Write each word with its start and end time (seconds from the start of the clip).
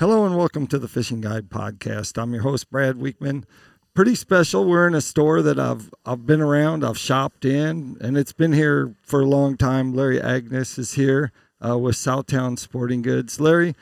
Hello 0.00 0.24
and 0.24 0.34
welcome 0.34 0.66
to 0.68 0.78
the 0.78 0.88
Fishing 0.88 1.20
Guide 1.20 1.50
podcast. 1.50 2.16
I'm 2.16 2.32
your 2.32 2.42
host 2.42 2.70
Brad 2.70 2.96
Wiegmann. 2.96 3.44
Pretty 3.92 4.14
special. 4.14 4.64
We're 4.64 4.88
in 4.88 4.94
a 4.94 5.02
store 5.02 5.42
that 5.42 5.58
I've 5.58 5.92
I've 6.06 6.24
been 6.24 6.40
around, 6.40 6.86
I've 6.86 6.96
shopped 6.96 7.44
in, 7.44 7.98
and 8.00 8.16
it's 8.16 8.32
been 8.32 8.54
here 8.54 8.94
for 9.02 9.20
a 9.20 9.26
long 9.26 9.58
time. 9.58 9.92
Larry 9.92 10.18
Aggus 10.18 10.78
is 10.78 10.94
here 10.94 11.32
uh, 11.62 11.76
with 11.76 11.96
Southtown 11.96 12.58
Sporting 12.58 13.02
Goods. 13.02 13.40
Larry, 13.40 13.74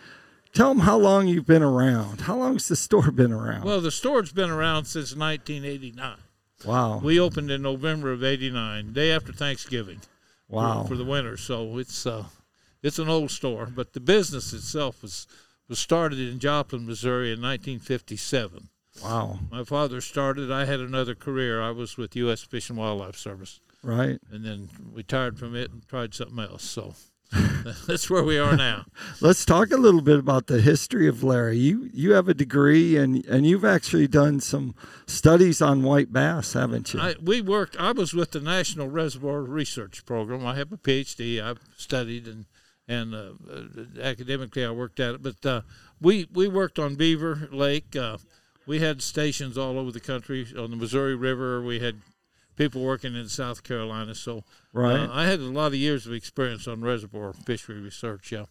tell 0.52 0.70
them 0.70 0.80
how 0.80 0.98
long 0.98 1.28
you've 1.28 1.46
been 1.46 1.62
around. 1.62 2.22
How 2.22 2.36
long's 2.36 2.66
the 2.66 2.74
store 2.74 3.12
been 3.12 3.30
around? 3.32 3.62
Well, 3.62 3.80
the 3.80 3.92
store's 3.92 4.32
been 4.32 4.50
around 4.50 4.86
since 4.86 5.14
1989. 5.14 6.16
wow, 6.64 6.98
We 6.98 7.20
opened 7.20 7.52
in 7.52 7.62
November 7.62 8.10
of 8.10 8.24
'89, 8.24 8.92
day 8.92 9.12
after 9.12 9.32
Thanksgiving. 9.32 10.00
for- 10.50 10.56
wow, 10.56 10.82
For, 10.82 10.96
the 10.96 11.04
winter, 11.04 11.36
so 11.36 11.78
it's 11.78 12.06
uh, 12.06 12.24
it's 12.82 12.98
an 12.98 13.08
old 13.08 13.30
store, 13.30 13.66
but 13.66 13.92
the 13.92 14.00
business 14.00 14.52
itself 14.52 15.00
was 15.00 15.28
was 15.68 15.78
started 15.78 16.18
in 16.18 16.38
Joplin, 16.38 16.86
Missouri, 16.86 17.28
in 17.28 17.40
1957. 17.40 18.68
wow, 19.02 19.38
My 19.50 19.64
father 19.64 20.00
started. 20.00 20.50
I 20.50 20.64
had 20.64 20.80
another 20.80 21.14
career. 21.14 21.62
I 21.62 21.70
was 21.70 21.96
with 21.96 22.16
U.S. 22.16 22.42
Fish 22.42 22.70
and 22.70 22.78
Wildlife 22.78 23.16
Service, 23.16 23.60
right. 23.82 24.18
and 24.30 24.44
then 24.44 24.70
retired 24.92 25.38
from 25.38 25.54
it 25.54 25.70
and 25.70 25.86
tried 25.86 26.14
something 26.14 26.38
else. 26.38 26.64
So 26.64 26.94
that's 27.86 28.08
where 28.08 28.22
we 28.22 28.38
are 28.38 28.56
now. 28.56 28.86
Let's 29.20 29.44
talk 29.44 29.70
a 29.70 29.76
little 29.76 30.00
bit 30.00 30.18
about 30.18 30.46
the 30.46 30.62
history 30.62 31.06
of 31.06 31.22
Larry. 31.22 31.58
You 31.58 31.90
you 31.92 32.12
have 32.12 32.26
a 32.28 32.34
degree 32.34 32.96
and 32.96 33.24
and 33.26 33.46
you've 33.46 33.66
actually 33.66 34.08
done 34.08 34.40
some 34.40 34.74
studies 35.06 35.60
on 35.60 35.82
white 35.82 36.10
bass, 36.10 36.54
haven't 36.54 36.94
you? 36.94 37.00
I, 37.00 37.16
we 37.22 37.42
worked. 37.42 37.76
I 37.78 37.92
was 37.92 38.14
with 38.14 38.30
the 38.30 38.40
National 38.40 38.88
Reservoir 38.88 39.42
Research 39.42 40.06
Program. 40.06 40.46
I 40.46 40.54
have 40.54 40.72
a 40.72 40.78
PhD. 40.78 41.42
I've 41.42 41.60
studied 41.76 42.26
and 42.26 42.46
and 42.88 43.14
uh, 43.14 43.32
uh, 43.52 44.00
academically 44.02 44.64
I 44.64 44.70
worked 44.70 44.98
at 44.98 45.14
it. 45.14 45.22
But 45.22 45.44
uh, 45.46 45.60
we 46.00 46.26
we 46.32 46.48
worked 46.48 46.78
on 46.78 46.94
Beaver 46.94 47.48
Lake. 47.52 47.94
Uh, 47.94 48.18
we 48.66 48.80
had 48.80 49.02
stations 49.02 49.56
all 49.56 49.78
over 49.78 49.92
the 49.92 50.00
country 50.00 50.46
on 50.58 50.70
the 50.70 50.76
Missouri 50.76 51.14
River. 51.14 51.62
We 51.62 51.80
had 51.80 52.00
people 52.56 52.82
working 52.82 53.14
in 53.14 53.28
South 53.28 53.62
Carolina. 53.62 54.14
So 54.14 54.44
Right. 54.72 55.00
uh, 55.00 55.08
I 55.12 55.24
had 55.26 55.40
a 55.40 55.44
lot 55.44 55.68
of 55.68 55.74
years 55.76 56.06
of 56.06 56.12
experience 56.12 56.66
on 56.66 56.80
reservoir 56.80 57.32
fishery 57.32 57.80
research. 57.80 58.32
Yeah, 58.32 58.44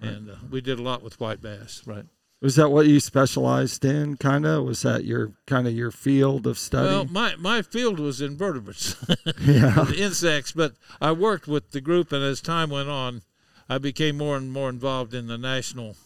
and 0.00 0.30
uh, 0.30 0.34
we 0.50 0.60
did 0.60 0.78
a 0.78 0.82
lot 0.82 1.02
with 1.02 1.18
white 1.20 1.40
bass. 1.40 1.82
Right. 1.86 2.04
Was 2.40 2.54
that 2.54 2.70
what 2.70 2.86
you 2.86 3.00
specialized 3.00 3.84
in? 3.84 4.16
Kind 4.16 4.46
of 4.46 4.62
was 4.62 4.82
that 4.82 5.04
your 5.04 5.32
kind 5.48 5.66
of 5.66 5.74
your 5.74 5.90
field 5.90 6.46
of 6.46 6.56
study? 6.56 6.86
Well, 6.86 7.04
my, 7.06 7.34
my 7.34 7.62
field 7.62 7.98
was 7.98 8.20
invertebrates. 8.20 8.94
yeah, 9.40 9.90
insects, 9.96 10.52
but 10.52 10.74
I 11.00 11.10
worked 11.10 11.48
with 11.48 11.72
the 11.72 11.80
group, 11.80 12.12
and 12.12 12.22
as 12.22 12.40
time 12.40 12.70
went 12.70 12.88
on, 12.88 13.22
I 13.68 13.78
became 13.78 14.16
more 14.16 14.36
and 14.36 14.50
more 14.52 14.68
involved 14.68 15.14
in 15.14 15.26
the 15.26 15.38
national 15.38 15.96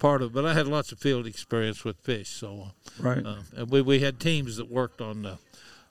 part 0.00 0.22
of. 0.22 0.30
it. 0.30 0.34
But 0.34 0.46
I 0.46 0.54
had 0.54 0.66
lots 0.66 0.92
of 0.92 0.98
field 0.98 1.26
experience 1.26 1.84
with 1.84 1.96
fish, 2.00 2.28
so 2.28 2.72
right. 2.98 3.24
uh, 3.24 3.36
and 3.56 3.70
we 3.70 3.80
we 3.82 4.00
had 4.00 4.18
teams 4.18 4.56
that 4.56 4.70
worked 4.70 5.00
on, 5.00 5.24
uh, 5.26 5.36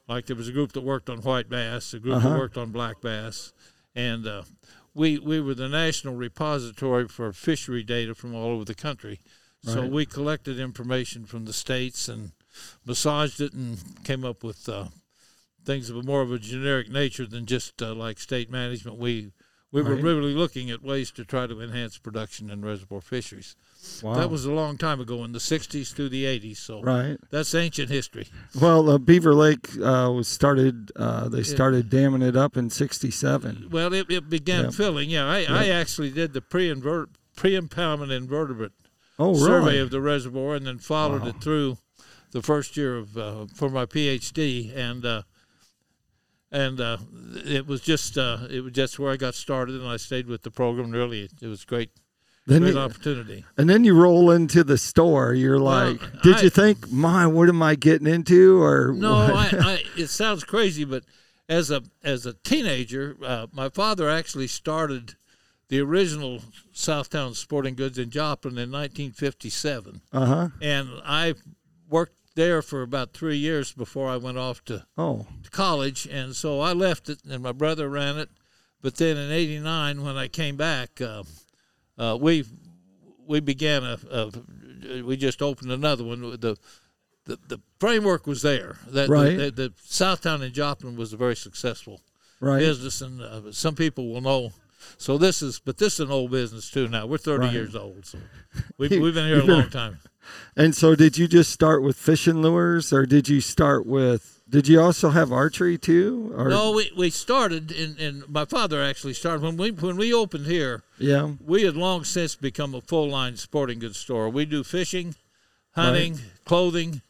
like 0.08 0.26
there 0.26 0.36
was 0.36 0.50
a 0.50 0.52
group 0.52 0.74
that 0.74 0.82
worked 0.84 1.10
on 1.10 1.20
white 1.20 1.50
bass, 1.50 1.94
a 1.94 2.00
group 2.00 2.18
Uh-huh. 2.18 2.30
that 2.30 2.38
worked 2.38 2.58
on 2.58 2.72
black 2.72 3.02
bass, 3.02 3.54
and 3.96 4.28
uh, 4.28 4.44
we 4.94 5.18
we 5.20 5.40
were 5.40 5.56
the 5.56 5.70
national 5.70 6.16
repository 6.16 7.08
for 7.08 7.32
fishery 7.34 7.84
data 7.84 8.14
from 8.14 8.36
all 8.36 8.50
over 8.52 8.66
the 8.66 8.76
country. 8.76 9.20
So 9.66 9.82
Right. 9.84 9.92
we 9.92 10.06
collected 10.06 10.60
information 10.60 11.26
from 11.26 11.46
the 11.46 11.54
states 11.54 12.10
and 12.10 12.34
massaged 12.86 13.40
it 13.40 13.54
and 13.54 13.78
came 14.04 14.26
up 14.26 14.44
with 14.44 14.68
uh, 14.68 14.88
things 15.64 15.90
of 15.90 15.96
a 15.96 16.04
more 16.04 16.22
of 16.22 16.34
a 16.34 16.38
generic 16.38 16.90
nature 16.90 17.26
than 17.26 17.46
just 17.46 17.82
uh, 17.82 17.94
like 17.96 18.20
state 18.20 18.52
management. 18.52 18.98
We 18.98 19.32
we 19.74 19.82
were 19.82 19.96
really 19.96 20.34
looking 20.34 20.70
at 20.70 20.84
ways 20.84 21.10
to 21.12 21.26
try 21.26 21.48
to 21.48 21.60
enhance 21.60 21.98
production 21.98 22.50
in 22.52 22.64
reservoir 22.64 23.02
fisheries. 23.02 23.56
Wow. 24.04 24.14
That 24.14 24.30
was 24.30 24.46
a 24.46 24.52
long 24.52 24.78
time 24.78 25.02
ago 25.02 25.24
in 25.24 25.32
the 25.32 25.40
60s 25.40 25.94
through 25.94 26.10
the 26.10 26.26
80s. 26.26 26.58
So 26.58 26.82
right. 26.82 27.18
that's 27.32 27.54
ancient 27.56 27.90
history. 27.90 28.28
Well, 28.62 28.88
uh, 28.89 29.00
Beaver 29.00 29.33
Lake 29.33 29.67
uh, 29.78 30.12
was 30.16 30.28
started. 30.28 30.92
Uh, 30.95 31.28
they 31.28 31.42
started 31.42 31.89
damming 31.89 32.22
it 32.22 32.38
up 32.38 32.56
in 32.56 32.70
'67. 32.70 33.70
Well, 33.72 33.92
it, 33.94 34.10
it 34.10 34.30
began 34.30 34.66
Yeah. 34.66 34.70
filling. 34.70 35.10
Yeah, 35.10 35.26
I, 35.28 35.45
I 35.50 35.67
actually 35.70 36.12
did 36.12 36.33
the 36.33 36.42
pre-invert 36.42 37.10
pre-impoundment 37.36 38.12
invertebrate 38.12 38.72
Oh, 39.20 39.33
survey 39.36 39.66
really? 39.66 39.80
of 39.80 39.89
the 39.89 40.02
reservoir, 40.02 40.56
and 40.56 40.66
then 40.67 40.78
followed 40.78 41.23
Wow. 41.23 41.30
it 41.30 41.42
through 41.42 41.78
the 42.32 42.42
first 42.44 42.78
year 42.78 42.95
of 42.98 43.17
uh, 43.17 43.45
for 43.56 43.70
my 43.70 43.86
PhD, 43.86 44.76
and 44.76 45.04
uh, 45.06 45.23
and 46.53 46.80
uh, 46.80 46.97
it 47.45 47.67
was 47.67 47.81
just 47.81 48.17
uh, 48.17 48.47
it 48.49 48.61
was 48.64 48.71
just 48.71 48.97
where 48.99 49.11
I 49.11 49.17
got 49.17 49.36
started, 49.36 49.75
and 49.81 49.89
I 49.89 49.97
stayed 49.97 50.27
with 50.27 50.43
the 50.43 50.52
program. 50.52 50.91
Really, 50.91 51.30
it 51.41 51.47
was 51.47 51.65
great, 51.65 51.89
Then 52.47 52.61
great 52.61 52.75
you- 52.75 52.80
opportunity. 52.80 53.43
and 53.58 53.69
then 53.69 53.83
you 53.83 53.93
roll 53.99 54.31
into 54.31 54.64
the 54.64 54.77
store. 54.77 55.33
You're 55.33 55.61
Well, 55.61 55.91
like, 55.93 56.21
did 56.21 56.36
I- 56.37 56.41
you 56.43 56.49
think, 56.49 56.89
my, 56.91 57.27
what 57.27 57.49
am 57.49 57.61
I 57.61 57.75
getting 57.75 58.08
into? 58.08 58.61
Or 58.64 58.93
No. 58.93 59.14
I, 59.15 59.49
I, 59.52 59.83
it 59.97 60.08
sounds 60.08 60.43
crazy, 60.45 60.86
but 60.86 61.03
as 61.49 61.69
a 61.71 61.81
as 62.03 62.25
a 62.25 62.33
teenager, 62.33 63.17
uh, 63.21 63.47
my 63.52 63.67
father 63.70 64.09
actually 64.09 64.47
started 64.47 65.15
the 65.70 65.80
original 65.81 66.39
Southtown 66.73 67.35
Sporting 67.35 67.75
Goods 67.75 67.97
in 67.97 68.09
Joplin 68.11 68.58
in 68.59 68.70
1957, 68.71 70.02
uh 70.14 70.25
huh. 70.25 70.49
and 70.61 70.87
I 71.03 71.33
worked 71.89 72.14
there 72.36 72.61
for 72.61 72.82
about 72.82 73.14
three 73.14 73.38
years 73.38 73.71
before 73.71 74.10
I 74.10 74.17
went 74.17 74.38
off 74.38 74.64
to, 74.66 74.86
Oh, 74.98 75.27
to 75.44 75.49
college, 75.49 76.08
and 76.08 76.36
so 76.36 76.60
I 76.60 76.73
left 76.73 77.10
it, 77.10 77.20
and 77.30 77.44
my 77.44 77.52
brother 77.52 77.89
ran 77.89 78.17
it. 78.17 78.30
But 78.82 78.95
then 78.95 79.17
in 79.17 79.32
'89, 79.32 80.04
when 80.04 80.17
I 80.17 80.27
came 80.27 80.58
back, 80.58 80.99
uh, 81.02 81.23
uh, 81.98 82.17
we 82.20 82.45
we 83.26 83.39
began 83.39 83.83
a, 83.83 83.98
a 84.11 85.04
we 85.04 85.16
just 85.16 85.42
opened 85.42 85.71
another 85.71 86.04
one. 86.04 86.21
The 86.21 86.58
the, 87.26 87.39
the 87.48 87.61
framework 87.80 88.27
was 88.27 88.42
there. 88.42 88.77
That 88.88 89.10
Right. 89.10 89.38
The, 89.38 89.44
the, 89.45 89.52
the 89.52 89.73
Southtown 89.88 90.42
in 90.42 90.54
Joplin 90.54 90.95
was 90.95 91.14
a 91.14 91.17
very 91.17 91.36
successful 91.36 92.02
right. 92.39 92.60
business, 92.60 93.02
and 93.02 93.21
uh, 93.21 93.52
some 93.52 93.76
people 93.76 94.10
will 94.10 94.21
know. 94.21 94.52
So 94.98 95.17
this 95.17 95.42
is, 95.42 95.60
but 95.60 95.77
this 95.77 95.94
is 95.95 95.99
an 96.02 96.11
old 96.11 96.32
business 96.32 96.70
too. 96.70 96.88
Now 96.88 97.05
we're 97.05 97.17
30 97.17 97.45
Right. 97.45 97.54
years 97.54 97.76
old, 97.76 98.05
so 98.05 98.17
we've, 98.77 98.92
we've 99.02 99.14
been 99.14 99.27
here 99.27 99.42
a 99.42 99.45
long 99.45 99.70
time. 99.70 99.99
And 100.55 100.73
so, 100.73 100.95
did 100.95 101.17
you 101.17 101.27
just 101.27 101.52
start 101.52 101.83
with 101.83 101.98
fishing 101.98 102.42
lures, 102.42 102.94
or 102.94 103.05
did 103.05 103.27
you 103.27 103.42
start 103.42 103.86
with? 103.86 104.42
Did 104.49 104.67
you 104.70 104.80
also 104.80 105.10
have 105.10 105.32
archery 105.33 105.77
too? 105.77 106.32
Or 106.38 106.48
No, 106.48 106.71
we, 106.71 106.92
we 106.95 107.10
started, 107.10 107.71
in, 107.71 107.98
in 107.98 108.23
my 108.30 108.45
father 108.45 108.82
actually 108.82 109.14
started 109.16 109.42
when 109.42 109.58
we 109.58 109.71
when 109.71 109.98
we 109.98 110.14
opened 110.14 110.45
here. 110.45 110.83
yeah, 110.98 111.32
We 111.45 111.64
had 111.64 111.76
long 111.76 112.04
since 112.05 112.36
become 112.36 112.73
a 112.73 112.80
full 112.82 113.10
line 113.10 113.36
sporting 113.36 113.80
goods 113.80 113.98
store. 113.98 114.30
We 114.30 114.45
do 114.45 114.64
fishing, 114.64 115.15
hunting, 115.71 116.20
clothing, 116.45 117.02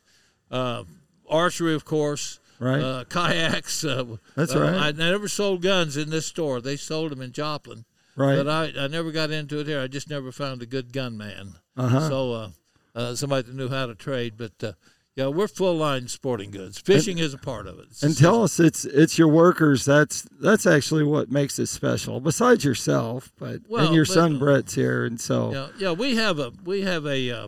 uh, 0.49 0.83
archery, 1.29 1.75
of 1.75 1.85
course, 1.85 2.39
right. 2.59 2.81
uh, 2.81 3.03
kayaks. 3.05 3.83
Uh, 3.83 4.17
That's 4.35 4.55
uh, 4.55 4.61
right. 4.61 4.73
I 4.75 4.91
never 4.91 5.27
sold 5.27 5.61
guns 5.61 5.97
in 5.97 6.09
this 6.09 6.25
store. 6.27 6.61
They 6.61 6.75
sold 6.77 7.11
them 7.11 7.21
in 7.21 7.31
Joplin. 7.31 7.85
right. 8.15 8.35
But 8.35 8.47
I, 8.47 8.71
I 8.83 8.87
never 8.87 9.11
got 9.11 9.31
into 9.31 9.59
it 9.59 9.67
here. 9.67 9.81
I 9.81 9.87
just 9.87 10.09
never 10.09 10.31
found 10.31 10.61
a 10.61 10.65
good 10.65 10.93
gunman. 10.93 11.55
Uh 11.75 11.87
huh. 11.87 12.09
So 12.09 12.31
uh, 12.33 12.49
uh, 12.95 13.15
somebody 13.15 13.47
that 13.47 13.55
knew 13.55 13.69
how 13.69 13.87
to 13.87 13.95
trade. 13.95 14.33
But 14.37 14.63
uh, 14.63 14.73
yeah, 15.15 15.27
we're 15.27 15.47
full 15.47 15.75
line 15.75 16.07
sporting 16.07 16.49
goods. 16.51 16.79
Fishing 16.79 17.17
is 17.19 17.33
a 17.33 17.37
part 17.37 17.67
of 17.67 17.77
it. 17.79 17.85
It's 17.91 18.03
and 18.03 18.17
tell 18.17 18.43
us, 18.43 18.59
it's 18.59 18.83
it's 18.85 19.17
your 19.17 19.27
workers. 19.27 19.85
That's 19.85 20.27
that's 20.39 20.65
actually 20.65 21.03
what 21.03 21.31
makes 21.31 21.59
it 21.59 21.67
special. 21.67 22.19
Besides 22.19 22.63
yourself, 22.65 23.31
but 23.39 23.61
Well, 23.67 23.85
and 23.87 23.95
your 23.95 24.05
but- 24.05 24.13
son 24.13 24.39
Brett's 24.39 24.73
here, 24.75 25.05
and 25.05 25.19
so 25.21 25.51
Yeah, 25.51 25.67
yeah, 25.77 25.91
we 25.91 26.15
have 26.15 26.39
a 26.39 26.51
we 26.63 26.81
have 26.81 27.05
a 27.05 27.29
uh, 27.31 27.47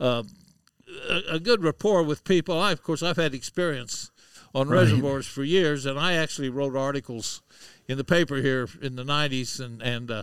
uh, 0.00 0.22
a, 1.10 1.20
a 1.34 1.40
good 1.40 1.62
rapport 1.64 2.02
with 2.02 2.24
people. 2.24 2.58
I, 2.58 2.72
of 2.72 2.82
course, 2.82 3.02
I've 3.02 3.16
had 3.16 3.34
experience 3.34 4.10
on 4.54 4.68
Right. 4.68 4.80
reservoirs 4.82 5.26
for 5.26 5.42
years, 5.44 5.84
and 5.86 5.98
I 5.98 6.14
actually 6.14 6.48
wrote 6.48 6.76
articles 6.76 7.42
in 7.88 7.98
the 7.98 8.04
paper 8.04 8.36
here 8.36 8.68
in 8.80 8.96
the 8.96 9.04
'90s, 9.04 9.60
and 9.60 9.82
and 9.82 10.10
uh, 10.10 10.22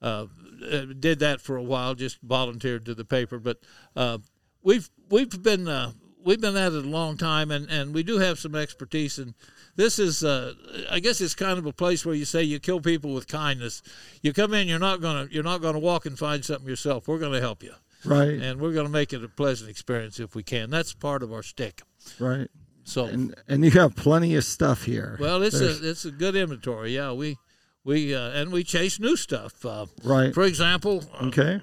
uh, 0.00 0.26
uh, 0.70 0.84
did 0.98 1.18
that 1.20 1.40
for 1.40 1.56
a 1.56 1.62
while. 1.62 1.94
Just 1.94 2.18
volunteered 2.22 2.84
to 2.86 2.94
the 2.94 3.04
paper, 3.04 3.38
but 3.38 3.58
uh, 3.96 4.18
we've 4.62 4.88
we've 5.10 5.42
been 5.42 5.66
uh, 5.68 5.92
we've 6.24 6.40
been 6.40 6.56
at 6.56 6.72
it 6.72 6.84
a 6.84 6.88
long 6.88 7.16
time, 7.16 7.50
and, 7.50 7.68
and 7.68 7.92
we 7.94 8.02
do 8.02 8.18
have 8.18 8.38
some 8.38 8.54
expertise. 8.54 9.18
And 9.18 9.34
this 9.74 9.98
is, 9.98 10.22
uh, 10.22 10.54
I 10.90 11.00
guess, 11.00 11.20
it's 11.20 11.34
kind 11.34 11.58
of 11.58 11.66
a 11.66 11.72
place 11.72 12.06
where 12.06 12.14
you 12.14 12.24
say 12.24 12.42
you 12.44 12.60
kill 12.60 12.80
people 12.80 13.12
with 13.12 13.26
kindness. 13.26 13.82
You 14.22 14.32
come 14.32 14.54
in, 14.54 14.68
you're 14.68 14.78
not 14.78 15.00
gonna 15.00 15.26
you're 15.30 15.42
not 15.42 15.60
gonna 15.62 15.80
walk 15.80 16.06
and 16.06 16.16
find 16.18 16.44
something 16.44 16.68
yourself. 16.68 17.08
We're 17.08 17.18
gonna 17.18 17.40
help 17.40 17.62
you, 17.64 17.74
right, 18.04 18.28
and 18.28 18.60
we're 18.60 18.72
gonna 18.72 18.88
make 18.88 19.12
it 19.12 19.24
a 19.24 19.28
pleasant 19.28 19.68
experience 19.70 20.20
if 20.20 20.34
we 20.36 20.42
can. 20.44 20.70
That's 20.70 20.94
part 20.94 21.22
of 21.24 21.32
our 21.32 21.42
stick. 21.42 21.82
right. 22.20 22.48
So, 22.84 23.06
And 23.06 23.34
and 23.48 23.64
you 23.64 23.70
have 23.72 23.94
plenty 23.94 24.34
of 24.34 24.44
stuff 24.44 24.84
here. 24.84 25.16
well, 25.20 25.42
it's 25.42 25.58
There's- 25.58 25.80
a 25.80 25.90
it's 25.90 26.04
a 26.04 26.10
good 26.10 26.34
inventory. 26.36 26.94
Yeah, 26.94 27.12
we 27.12 27.36
we 27.84 28.14
uh, 28.14 28.30
and 28.30 28.50
we 28.52 28.64
chase 28.64 28.98
new 29.00 29.16
stuff. 29.16 29.64
Uh, 29.64 29.86
right. 30.04 30.34
for 30.34 30.42
example, 30.44 31.04
uh, 31.20 31.26
Okay. 31.26 31.60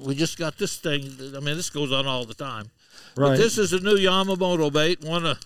we 0.00 0.14
just 0.14 0.38
got 0.38 0.56
this 0.58 0.76
thing. 0.76 1.02
I 1.36 1.40
mean, 1.40 1.56
this 1.56 1.70
goes 1.70 1.92
on 1.92 2.06
all 2.06 2.24
the 2.24 2.34
time. 2.34 2.70
Right. 3.16 3.30
But 3.30 3.38
this 3.38 3.58
is 3.58 3.72
a 3.72 3.80
new 3.80 3.96
Yamamoto 3.96 4.72
bait. 4.72 5.02
One 5.02 5.26
a 5.26 5.36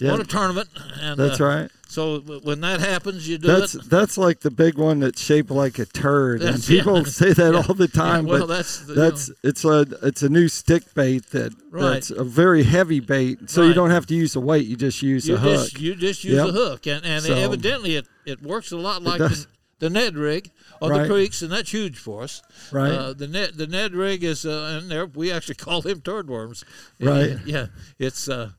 Yeah. 0.00 0.12
won 0.12 0.20
a 0.20 0.24
tournament, 0.24 0.68
and 1.00 1.18
That's 1.18 1.40
uh, 1.40 1.44
right. 1.44 1.70
So 1.88 2.20
w- 2.20 2.40
when 2.44 2.60
that 2.60 2.80
happens, 2.80 3.26
you 3.28 3.38
do 3.38 3.46
That's 3.48 3.74
it. 3.74 3.88
that's 3.88 4.18
like 4.18 4.40
the 4.40 4.50
big 4.50 4.76
one 4.76 5.00
that's 5.00 5.20
shaped 5.20 5.50
like 5.50 5.78
a 5.78 5.86
turd, 5.86 6.40
and 6.42 6.48
That's- 6.48 6.68
yeah. 6.68 6.80
people 6.82 7.04
say 7.20 7.32
that 7.32 7.54
all 7.54 7.74
the 7.74 7.88
time. 7.88 8.26
well, 8.26 8.40
but 8.40 8.46
that's 8.56 8.80
the, 8.86 8.92
you 8.92 9.00
that's 9.00 9.30
it's 9.42 9.64
a 9.64 9.86
it's 10.02 10.22
a 10.22 10.28
new 10.28 10.48
stick 10.48 10.82
bait 10.94 11.30
that 11.30 11.52
Right. 11.70 11.94
that's 11.94 12.10
a 12.10 12.24
very 12.24 12.62
heavy 12.64 13.00
bait, 13.00 13.48
so 13.50 13.62
you 13.62 13.74
don't 13.74 13.90
have 13.90 14.06
to 14.06 14.14
use 14.14 14.36
a 14.36 14.40
weight. 14.40 14.66
You 14.66 14.76
just 14.76 15.02
use 15.02 15.26
you 15.26 15.34
a 15.36 15.38
hook. 15.38 15.60
just 15.70 15.80
you 15.80 15.94
just 15.94 16.24
use 16.24 16.34
Yep. 16.36 16.48
a 16.48 16.52
hook, 16.52 16.86
and 16.86 17.04
and 17.04 17.24
So- 17.24 17.34
evidently 17.34 17.96
it, 17.96 18.06
it 18.26 18.42
works 18.42 18.70
a 18.70 18.76
lot 18.76 19.02
like 19.02 19.18
the, 19.18 19.46
the 19.78 19.88
Ned 19.90 20.16
rig 20.16 20.50
on 20.82 20.90
Right. 20.90 21.02
the 21.02 21.08
creeks, 21.08 21.40
and 21.42 21.50
that's 21.50 21.70
huge 21.72 21.96
for 21.98 22.22
us. 22.22 22.42
Right. 22.70 22.92
Uh, 22.92 23.12
the 23.14 23.26
Ned 23.26 23.54
the 23.56 23.66
Ned 23.66 23.94
rig 23.94 24.22
is 24.24 24.44
uh, 24.44 24.78
and 24.80 24.90
there 24.90 25.06
we 25.06 25.32
actually 25.32 25.54
call 25.66 25.80
them 25.80 26.02
turd 26.02 26.28
worms. 26.28 26.64
Right. 27.00 27.38
Yeah. 27.46 27.66
It's 27.98 28.28
uh, 28.28 28.50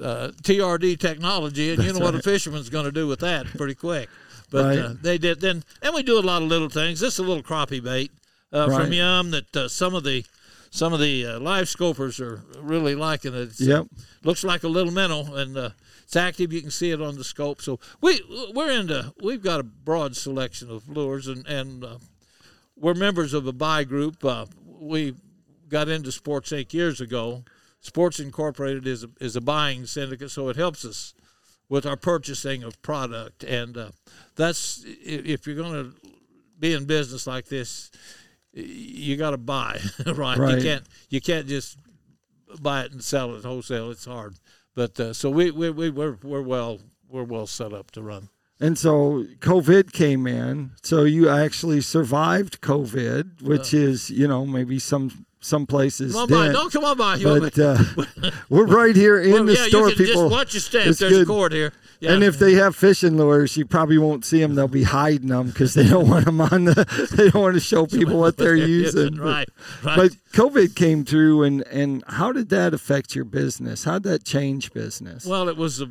uh, 0.00 0.28
TRD 0.42 0.98
technology, 0.98 1.70
and 1.72 1.78
you 1.78 1.84
That's 1.88 1.98
know 1.98 2.04
what 2.04 2.14
a 2.14 2.22
fisherman's 2.22 2.68
going 2.70 2.84
to 2.84 2.92
do 2.92 3.06
with 3.06 3.20
that 3.20 3.46
pretty 3.46 3.74
quick. 3.74 4.08
But 4.50 4.64
Right. 4.64 4.78
uh, 4.78 4.94
they 5.00 5.18
did 5.18 5.40
then, 5.40 5.64
and 5.80 5.94
we 5.94 6.02
do 6.02 6.18
a 6.18 6.20
lot 6.20 6.42
of 6.42 6.48
little 6.48 6.68
things. 6.68 7.00
This 7.00 7.14
is 7.14 7.18
a 7.20 7.22
little 7.22 7.42
crappie 7.42 7.82
bait 7.82 8.10
uh, 8.52 8.68
Right. 8.68 8.82
from 8.84 8.92
Yum 8.92 9.30
that 9.32 9.56
uh, 9.56 9.68
some 9.68 9.94
of 9.94 10.04
the 10.04 10.24
some 10.70 10.92
of 10.94 11.00
the 11.00 11.26
uh, 11.26 11.40
live 11.40 11.66
scopers 11.66 12.18
are 12.20 12.42
really 12.58 12.94
liking 12.94 13.34
it. 13.34 13.40
It's, 13.40 13.60
uh, 13.60 13.64
Yep. 13.64 13.86
looks 14.24 14.42
like 14.44 14.62
a 14.62 14.68
little 14.68 14.92
minnow 14.92 15.34
and 15.34 15.56
uh, 15.56 15.70
it's 16.04 16.16
active. 16.16 16.52
You 16.52 16.60
can 16.62 16.70
see 16.70 16.90
it 16.90 17.00
on 17.02 17.16
the 17.16 17.24
scope. 17.24 17.60
So 17.62 17.78
we 18.00 18.20
we're 18.54 18.70
into 18.70 19.12
we've 19.22 19.42
got 19.42 19.60
a 19.60 19.62
broad 19.64 20.16
selection 20.16 20.70
of 20.70 20.88
lures 20.88 21.28
and 21.28 21.46
and 21.46 21.84
uh, 21.84 21.96
we're 22.76 22.94
members 22.94 23.34
of 23.34 23.46
a 23.46 23.52
buy 23.52 23.84
group. 23.84 24.24
Uh, 24.24 24.46
we 24.80 25.14
got 25.68 25.88
into 25.88 26.12
Sports 26.12 26.50
Inc. 26.52 26.72
years 26.74 27.00
ago. 27.00 27.44
Sports 27.82 28.20
Incorporated 28.20 28.86
is 28.86 29.04
a, 29.04 29.10
is 29.20 29.36
a 29.36 29.40
buying 29.40 29.86
syndicate, 29.86 30.30
so 30.30 30.48
it 30.48 30.56
helps 30.56 30.84
us 30.84 31.14
with 31.68 31.84
our 31.84 31.96
purchasing 31.96 32.62
of 32.62 32.80
product. 32.80 33.42
And 33.42 33.76
uh, 33.76 33.90
that's 34.36 34.84
if 34.86 35.46
you're 35.46 35.56
going 35.56 35.72
to 35.72 36.10
be 36.58 36.74
in 36.74 36.84
business 36.84 37.26
like 37.26 37.46
this, 37.46 37.90
you 38.52 39.16
got 39.16 39.30
to 39.30 39.36
buy 39.36 39.80
right. 40.06 40.38
Right. 40.38 40.58
You 40.58 40.62
can't 40.62 40.84
you 41.10 41.20
can't 41.20 41.48
just 41.48 41.76
buy 42.60 42.82
it 42.82 42.92
and 42.92 43.02
sell 43.02 43.34
it 43.34 43.44
wholesale. 43.44 43.90
It's 43.90 44.04
hard. 44.04 44.36
But 44.76 44.98
uh, 45.00 45.12
so 45.12 45.28
we 45.28 45.50
we 45.50 45.70
we 45.70 45.90
we're, 45.90 46.18
we're 46.22 46.42
well 46.42 46.78
we're 47.08 47.24
well 47.24 47.48
set 47.48 47.72
up 47.72 47.90
to 47.92 48.02
run. 48.02 48.28
And 48.60 48.78
so 48.78 49.24
COVID 49.40 49.92
came 49.92 50.28
in. 50.28 50.70
So 50.84 51.02
you 51.02 51.28
actually 51.28 51.80
survived 51.80 52.60
COVID, 52.60 53.42
which 53.42 53.74
is, 53.74 54.08
you 54.08 54.28
know, 54.28 54.46
maybe 54.46 54.78
some 54.78 55.26
some 55.44 55.66
places 55.66 56.12
Come 56.14 56.22
on 56.22 56.28
by, 56.28 56.52
don't 56.52 56.72
come 56.72 56.84
on 56.84 56.96
by. 56.96 57.16
You 57.16 57.40
But 57.40 57.58
uh, 57.58 57.78
we're 58.48 58.66
right 58.66 58.94
here 58.96 59.20
in 59.20 59.32
Well, 59.32 59.44
the 59.44 59.54
yeah, 59.54 59.66
store. 59.66 59.90
you 59.90 59.96
can 59.96 60.06
People, 60.06 60.22
just 60.22 60.32
watch 60.32 60.54
your 60.54 60.60
steps. 60.60 60.98
There's 60.98 61.18
a 61.18 61.26
cord 61.26 61.52
here. 61.52 61.72
Yeah. 62.00 62.14
and 62.14 62.24
if 62.24 62.38
they 62.38 62.54
have 62.54 62.74
fishing 62.74 63.16
lures, 63.16 63.56
you 63.56 63.64
probably 63.64 63.96
won't 63.98 64.24
see 64.24 64.40
them. 64.40 64.56
They'll 64.56 64.66
be 64.66 64.82
hiding 64.82 65.28
them 65.28 65.48
because 65.48 65.74
they 65.74 65.86
don't 65.88 66.08
want 66.08 66.24
them 66.24 66.40
on 66.40 66.64
the. 66.64 67.08
They 67.16 67.30
don't 67.30 67.42
want 67.42 67.54
to 67.54 67.60
show 67.60 67.86
people 67.86 68.18
what 68.18 68.36
they're 68.36 68.56
using. 68.56 69.16
But- 69.16 69.22
right, 69.24 69.48
right. 69.84 69.96
But 69.96 70.12
COVID 70.32 70.74
came 70.74 71.04
through, 71.04 71.44
and 71.44 71.62
and 71.68 72.02
how 72.08 72.32
did 72.32 72.48
that 72.48 72.74
affect 72.74 73.14
your 73.14 73.24
business? 73.24 73.84
How 73.84 74.00
did 74.00 74.10
that 74.10 74.24
change 74.24 74.72
business? 74.72 75.24
Well, 75.26 75.48
it 75.48 75.56
was 75.56 75.82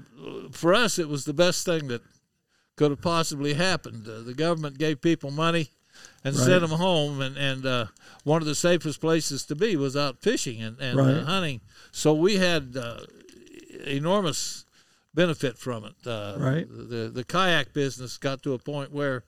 for 0.52 0.74
us. 0.74 1.00
It 1.00 1.08
was 1.08 1.24
the 1.24 1.34
best 1.34 1.66
thing 1.66 1.88
that 1.88 2.02
could 2.76 2.92
have 2.92 3.02
possibly 3.02 3.54
happened. 3.54 4.06
Uh, 4.08 4.20
the 4.22 4.34
government 4.34 4.78
gave 4.78 5.02
people 5.02 5.32
money 5.32 5.70
and 6.24 6.36
Right. 6.36 6.46
sent 6.46 6.62
them 6.62 6.72
home, 6.80 7.22
and 7.22 7.38
and 7.38 7.66
uh, 7.66 7.86
one 8.24 8.42
of 8.42 8.48
the 8.48 8.56
safest 8.56 9.02
places 9.02 9.46
to 9.46 9.56
be 9.56 9.76
was 9.76 9.96
out 9.96 10.22
fishing 10.22 10.62
and, 10.62 10.80
and 10.80 10.98
Right. 10.98 11.16
uh, 11.18 11.24
hunting. 11.26 11.62
So 11.92 12.14
we 12.14 12.36
had 12.38 12.76
uh, 12.78 13.02
enormous 13.86 14.66
benefit 15.14 15.58
from 15.58 15.86
it. 15.86 15.96
Uh, 16.08 16.36
Right. 16.38 16.68
The 16.70 17.10
the 17.14 17.24
kayak 17.24 17.74
business 17.74 18.18
got 18.18 18.42
to 18.44 18.54
a 18.54 18.60
point 18.60 18.92
where. 18.92 19.24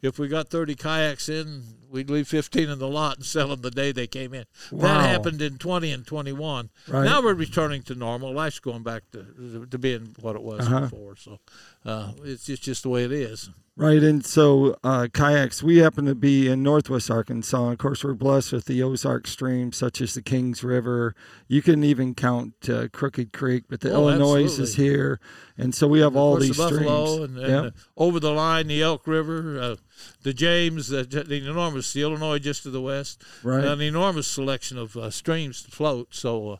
If 0.00 0.18
we 0.18 0.28
got 0.28 0.48
30 0.48 0.76
kayaks 0.76 1.28
in, 1.28 1.62
we'd 1.90 2.08
leave 2.08 2.28
15 2.28 2.68
in 2.68 2.78
the 2.78 2.86
lot 2.88 3.16
and 3.16 3.26
sell 3.26 3.48
them 3.48 3.62
the 3.62 3.70
day 3.70 3.90
they 3.90 4.06
came 4.06 4.32
in. 4.32 4.44
Wow. 4.70 4.82
That 4.82 5.08
happened 5.08 5.42
in 5.42 5.58
20 5.58 5.90
and 5.90 6.06
21. 6.06 6.70
Right. 6.86 7.04
Now 7.04 7.20
we're 7.20 7.34
returning 7.34 7.82
to 7.84 7.94
normal. 7.96 8.32
Life's 8.32 8.60
going 8.60 8.82
back 8.84 9.02
to 9.12 9.66
to 9.70 9.78
being 9.78 10.14
what 10.20 10.36
it 10.36 10.42
was 10.42 10.66
Uh-huh. 10.66 10.80
before. 10.82 11.16
So 11.16 11.38
uh, 11.84 12.12
it's 12.22 12.46
just, 12.46 12.62
just 12.62 12.82
the 12.84 12.90
way 12.90 13.04
it 13.04 13.12
is. 13.12 13.50
Right, 13.76 14.02
and 14.02 14.26
so 14.26 14.76
uh, 14.82 15.06
kayaks. 15.14 15.62
We 15.62 15.76
happen 15.78 16.04
to 16.06 16.16
be 16.16 16.48
in 16.48 16.64
Northwest 16.64 17.12
Arkansas. 17.12 17.70
Of 17.70 17.78
course, 17.78 18.02
we're 18.02 18.14
blessed 18.14 18.52
with 18.52 18.64
the 18.64 18.82
Ozark 18.82 19.28
streams, 19.28 19.76
such 19.76 20.00
as 20.00 20.14
the 20.14 20.22
Kings 20.22 20.64
River. 20.64 21.14
You 21.46 21.62
can 21.62 21.84
even 21.84 22.16
count 22.16 22.54
uh, 22.68 22.88
Crooked 22.92 23.32
Creek, 23.32 23.66
but 23.68 23.78
the 23.80 23.92
Oh, 23.92 24.08
Illinois 24.08 24.58
is 24.58 24.74
here, 24.74 25.20
and 25.56 25.72
so 25.76 25.86
we 25.86 26.00
have 26.00 26.16
all 26.16 26.34
these 26.38 26.56
the 26.56 26.62
Buffalo 26.64 27.06
streams. 27.06 27.30
and, 27.30 27.38
and 27.38 27.64
Yep. 27.66 27.66
uh, 27.66 28.02
over 28.02 28.18
the 28.18 28.32
line, 28.32 28.66
the 28.66 28.82
Elk 28.82 29.06
River, 29.06 29.60
uh, 29.60 29.76
the 30.22 30.32
James, 30.32 30.92
uh, 30.92 31.04
the 31.08 31.36
enormous, 31.48 31.92
the 31.92 32.02
Illinois 32.02 32.38
just 32.38 32.62
to 32.64 32.70
the 32.70 32.80
west, 32.80 33.22
Right. 33.42 33.64
an 33.64 33.80
enormous 33.80 34.26
selection 34.26 34.78
of 34.78 34.96
uh, 34.96 35.10
streams 35.10 35.62
to 35.62 35.70
float. 35.70 36.08
So. 36.14 36.50
Uh, 36.50 36.56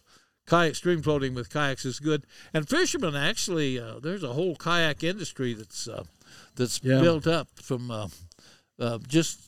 Kayak 0.49 0.77
stream 0.77 1.03
floating 1.03 1.35
with 1.35 1.51
kayaks 1.51 1.85
is 1.85 2.01
good, 2.01 2.25
and 2.55 2.67
fishermen 2.67 3.15
actually. 3.15 3.79
Uh, 3.79 3.99
there's 4.01 4.23
a 4.23 4.33
whole 4.33 4.57
kayak 4.57 5.05
industry 5.05 5.53
that's 5.53 5.87
uh, 5.87 6.05
that's 6.57 6.81
Yeah. 6.83 7.03
built 7.03 7.27
up 7.27 7.49
from 7.61 7.91
uh, 7.91 8.09
uh, 8.79 8.97
just 9.07 9.48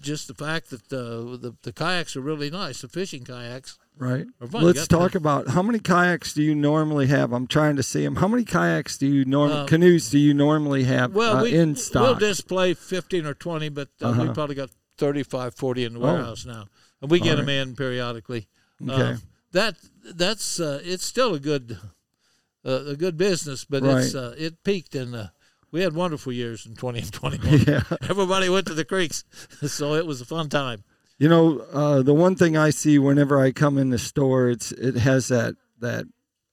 just 0.00 0.28
the 0.28 0.34
fact 0.34 0.70
that 0.70 0.92
uh, 0.92 1.36
the 1.36 1.54
the 1.62 1.72
kayaks 1.72 2.16
are 2.16 2.20
really 2.20 2.50
nice. 2.50 2.80
The 2.82 2.88
fishing 2.88 3.24
kayaks. 3.24 3.78
Right. 3.96 4.26
Let's 4.40 4.88
talk 4.88 5.12
the- 5.12 5.18
about 5.18 5.48
how 5.48 5.62
many 5.62 5.78
kayaks 5.78 6.32
do 6.32 6.42
you 6.42 6.54
normally 6.54 7.06
have? 7.08 7.32
I'm 7.32 7.46
trying 7.46 7.76
to 7.76 7.82
see 7.82 8.02
them. 8.02 8.16
How 8.16 8.28
many 8.28 8.44
kayaks 8.44 8.96
do 8.96 9.06
you 9.06 9.24
norm 9.26 9.50
Uh, 9.50 9.66
canoes 9.66 10.08
do 10.10 10.18
you 10.18 10.32
normally 10.32 10.84
have 10.84 11.14
Well, 11.14 11.38
uh, 11.38 11.42
we, 11.42 11.52
in 11.54 11.76
we'll 11.94 12.14
display 12.14 12.72
15 12.74 13.26
or 13.26 13.34
20, 13.34 13.68
but 13.68 13.88
uh, 14.00 14.06
Uh-huh. 14.08 14.22
we 14.22 14.32
probably 14.32 14.54
got 14.54 14.70
35, 14.96 15.54
40 15.54 15.84
in 15.84 15.92
the 15.94 15.98
Oh. 16.00 16.02
warehouse 16.04 16.46
now. 16.46 16.66
And 17.02 17.10
we 17.10 17.20
get 17.20 17.32
All 17.38 17.44
them 17.44 17.48
in 17.50 17.76
periodically. 17.76 18.48
Okay. 18.82 18.92
Uh, 19.12 19.16
that 19.52 19.76
that's 20.04 20.58
uh, 20.60 20.80
it's 20.84 21.04
still 21.04 21.34
a 21.34 21.40
good 21.40 21.76
uh, 22.64 22.84
a 22.88 22.96
good 22.96 23.16
business, 23.18 23.64
but 23.64 23.82
it's 23.84 24.14
Right. 24.14 24.22
uh, 24.22 24.32
it 24.38 24.62
peaked 24.64 24.94
in 24.94 25.14
uh, 25.14 25.28
we 25.72 25.82
had 25.82 25.94
wonderful 25.94 26.32
years 26.32 26.66
in 26.66 26.74
20 26.74 26.98
and 27.00 27.12
21. 27.12 27.58
yeah. 27.66 27.82
Everybody 28.08 28.48
went 28.48 28.66
to 28.66 28.74
the 28.74 28.84
creeks, 28.84 29.24
so 29.66 29.94
it 29.94 30.06
was 30.06 30.20
a 30.20 30.24
fun 30.24 30.48
time. 30.48 30.84
You 31.18 31.28
know, 31.28 31.58
uh, 31.72 32.02
the 32.02 32.14
one 32.14 32.34
thing 32.34 32.56
I 32.56 32.70
see 32.70 32.98
whenever 32.98 33.38
I 33.38 33.52
come 33.52 33.76
in 33.76 33.90
the 33.90 33.98
store, 33.98 34.48
it's 34.48 34.72
it 34.72 34.96
has 34.96 35.28
that 35.28 35.54
that 35.78 36.06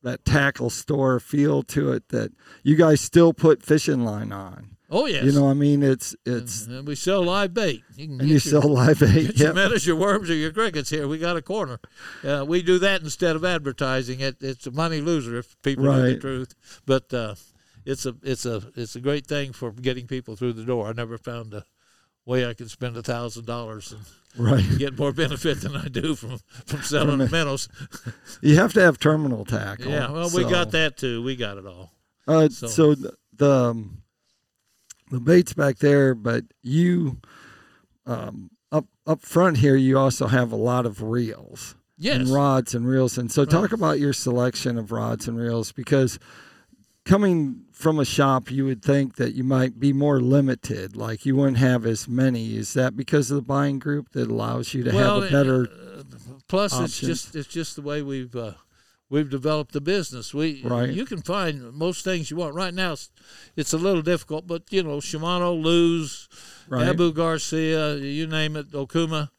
that 0.04 0.26
tackle 0.26 0.70
store 0.70 1.20
feel 1.20 1.64
to 1.64 1.92
it 1.94 2.10
that 2.10 2.32
you 2.64 2.76
guys 2.76 3.00
still 3.02 3.34
put 3.34 3.64
fishing 3.64 4.04
line 4.04 4.32
on. 4.32 4.72
Oh 4.90 5.06
yes, 5.06 5.26
You 5.26 5.34
know, 5.34 5.50
I 5.50 5.54
mean, 5.54 5.84
it's 5.84 6.16
it's 6.26 6.66
and 6.66 6.88
we 6.88 6.96
sell 6.96 7.24
live 7.24 7.54
bait. 7.54 7.84
You 7.96 8.08
can 8.08 8.20
and 8.22 8.30
you 8.30 8.36
your- 8.36 8.40
sell 8.40 8.62
live 8.70 9.00
bait. 9.00 9.28
Get 9.28 9.38
your 9.40 9.54
minnows, 9.54 9.86
your 9.86 9.98
worms, 9.98 10.30
or 10.30 10.34
your 10.36 10.52
crickets 10.52 10.90
here. 10.90 11.08
We 11.10 11.18
got 11.18 11.36
a 11.36 11.42
corner. 11.42 11.80
Uh, 12.24 12.46
we 12.48 12.62
do 12.62 12.80
that 12.80 13.02
instead 13.02 13.36
of 13.36 13.44
advertising 13.44 14.20
it. 14.22 14.38
It's 14.42 14.66
a 14.68 14.72
money 14.72 15.02
loser 15.02 15.38
if 15.38 15.62
people 15.62 15.86
know 15.86 16.02
the 16.02 16.18
truth. 16.20 16.56
But 16.86 17.14
uh, 17.14 17.36
it's 17.88 18.06
a 18.06 18.14
it's 18.22 18.46
a 18.46 18.62
it's 18.76 18.96
a 18.96 19.00
great 19.02 19.26
thing 19.26 19.54
for 19.54 19.72
getting 19.72 20.06
people 20.08 20.36
through 20.36 20.54
the 20.54 20.64
door. 20.66 20.88
I 20.88 20.94
never 20.94 21.18
found 21.18 21.54
a 21.54 21.64
way 22.26 22.46
I 22.46 22.54
could 22.54 22.70
spend 22.70 22.98
a 22.98 23.02
thousand 23.04 23.46
dollars 23.46 23.92
and 23.94 24.02
Right. 24.38 24.64
get 24.78 25.00
more 25.00 25.12
benefit 25.14 25.62
than 25.62 25.76
I 25.76 25.88
do 25.88 26.14
from 26.14 26.38
from 26.66 26.82
selling 26.84 27.18
minnows. 27.32 27.68
You 28.42 28.56
have 28.58 28.74
to 28.74 28.82
have 28.82 29.00
terminal 29.00 29.46
tackle. 29.46 29.90
Yeah, 29.92 30.12
well, 30.12 30.30
we 30.36 30.44
got 30.44 30.70
that 30.72 30.98
too. 30.98 31.24
We 31.24 31.36
got 31.36 31.58
it 31.58 31.66
all. 31.66 31.92
Uh, 32.28 32.50
So- 32.50 32.68
so 32.68 32.94
th- 32.96 33.14
the 33.36 33.50
um, 33.52 34.04
the 35.10 35.20
bait's 35.20 35.54
back 35.54 35.78
there, 35.80 36.14
but 36.14 36.44
you 36.62 37.18
um, 38.06 38.52
up 38.72 38.86
up 39.08 39.22
front 39.22 39.58
here, 39.58 39.76
you 39.76 39.98
also 39.98 40.28
have 40.28 40.52
a 40.52 40.56
lot 40.58 40.86
of 40.86 41.02
reels 41.02 41.76
Yes. 41.98 42.18
and 42.18 42.28
rods 42.30 42.76
and 42.76 42.86
reels. 42.88 43.18
And 43.18 43.32
so, 43.32 43.46
talk 43.46 43.72
about 43.72 44.00
your 44.00 44.14
selection 44.14 44.78
of 44.78 44.92
rods 44.92 45.28
and 45.28 45.38
reels 45.38 45.72
because 45.72 46.20
coming 47.08 47.64
from 47.72 48.00
a 48.00 48.06
shop, 48.06 48.52
you 48.52 48.66
would 48.66 48.84
think 48.84 49.16
that 49.16 49.34
you 49.34 49.44
might 49.44 49.80
be 49.80 49.94
more 49.94 50.20
limited, 50.20 50.96
like 50.96 51.26
you 51.26 51.36
wouldn't 51.36 51.58
have 51.58 51.86
as 51.86 52.08
many. 52.08 52.56
Is 52.56 52.74
that 52.74 52.96
because 52.96 53.32
of 53.32 53.36
the 53.36 53.42
buying 53.42 53.80
group 53.80 54.12
that 54.12 54.30
allows 54.30 54.74
you 54.74 54.84
to 54.84 54.92
well, 54.94 55.22
have 55.22 55.30
a 55.30 55.32
better? 55.32 55.68
uh, 55.72 56.04
plus 56.48 56.80
it's 56.80 57.00
just 57.00 57.36
it's 57.36 57.48
just 57.48 57.76
the 57.76 57.82
way 57.82 58.02
we've 58.02 58.36
uh, 58.36 58.54
we've 59.10 59.30
developed 59.30 59.72
the 59.72 59.82
business. 59.82 60.34
We 60.34 60.62
Right. 60.64 60.90
you 60.90 61.06
can 61.06 61.22
find 61.22 61.74
most 61.74 62.04
things 62.04 62.30
you 62.30 62.38
want 62.38 62.56
right 62.56 62.74
now. 62.74 62.94
It's, 62.94 63.10
it's 63.56 63.74
a 63.74 63.78
little 63.78 64.02
difficult, 64.02 64.46
but 64.46 64.64
you 64.70 64.84
know 64.84 64.98
Shimano, 64.98 65.60
Lew's, 65.60 66.28
Right. 66.68 66.88
Abu 66.88 67.14
Garcia, 67.14 67.96
you 67.96 68.28
name 68.28 68.58
it, 68.58 68.72
Okuma. 68.72 69.30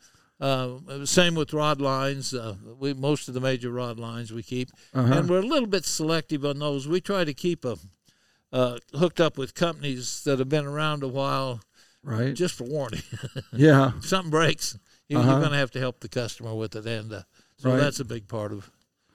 Uh, 0.41 1.05
same 1.05 1.35
with 1.35 1.53
rod 1.53 1.81
lines. 1.81 2.33
Uh, 2.33 2.55
we 2.79 2.95
most 2.95 3.27
of 3.29 3.35
the 3.35 3.41
major 3.41 3.71
rod 3.71 3.99
lines 3.99 4.33
we 4.33 4.43
keep, 4.43 4.71
Uh-huh. 4.95 5.13
and 5.15 5.29
we're 5.29 5.41
a 5.41 5.47
little 5.47 5.69
bit 5.69 5.85
selective 5.85 6.45
on 6.45 6.59
those. 6.61 6.87
We 6.87 7.01
try 7.01 7.25
to 7.25 7.35
keep 7.35 7.63
them 7.63 7.79
uh, 8.53 8.79
hooked 8.95 9.21
up 9.21 9.37
with 9.37 9.55
companies 9.55 10.23
that 10.25 10.39
have 10.39 10.49
been 10.49 10.65
around 10.67 11.03
a 11.03 11.09
while, 11.09 11.61
right? 12.03 12.35
just 12.35 12.55
for 12.55 12.65
warning. 12.65 13.03
yeah. 13.53 13.93
if 13.99 14.07
something 14.07 14.31
breaks, 14.31 14.79
you, 15.09 15.19
Uh-huh. 15.19 15.29
you're 15.31 15.41
going 15.41 15.53
to 15.53 15.59
have 15.59 15.73
to 15.73 15.81
help 15.81 16.01
the 16.01 16.09
customer 16.09 16.55
with 16.55 16.77
it, 16.77 16.87
and 16.87 17.13
uh, 17.13 17.23
so 17.57 17.71
Right. 17.71 17.79
that's 17.79 17.99
a 18.01 18.05
big 18.05 18.29
part 18.29 18.53
of 18.53 18.71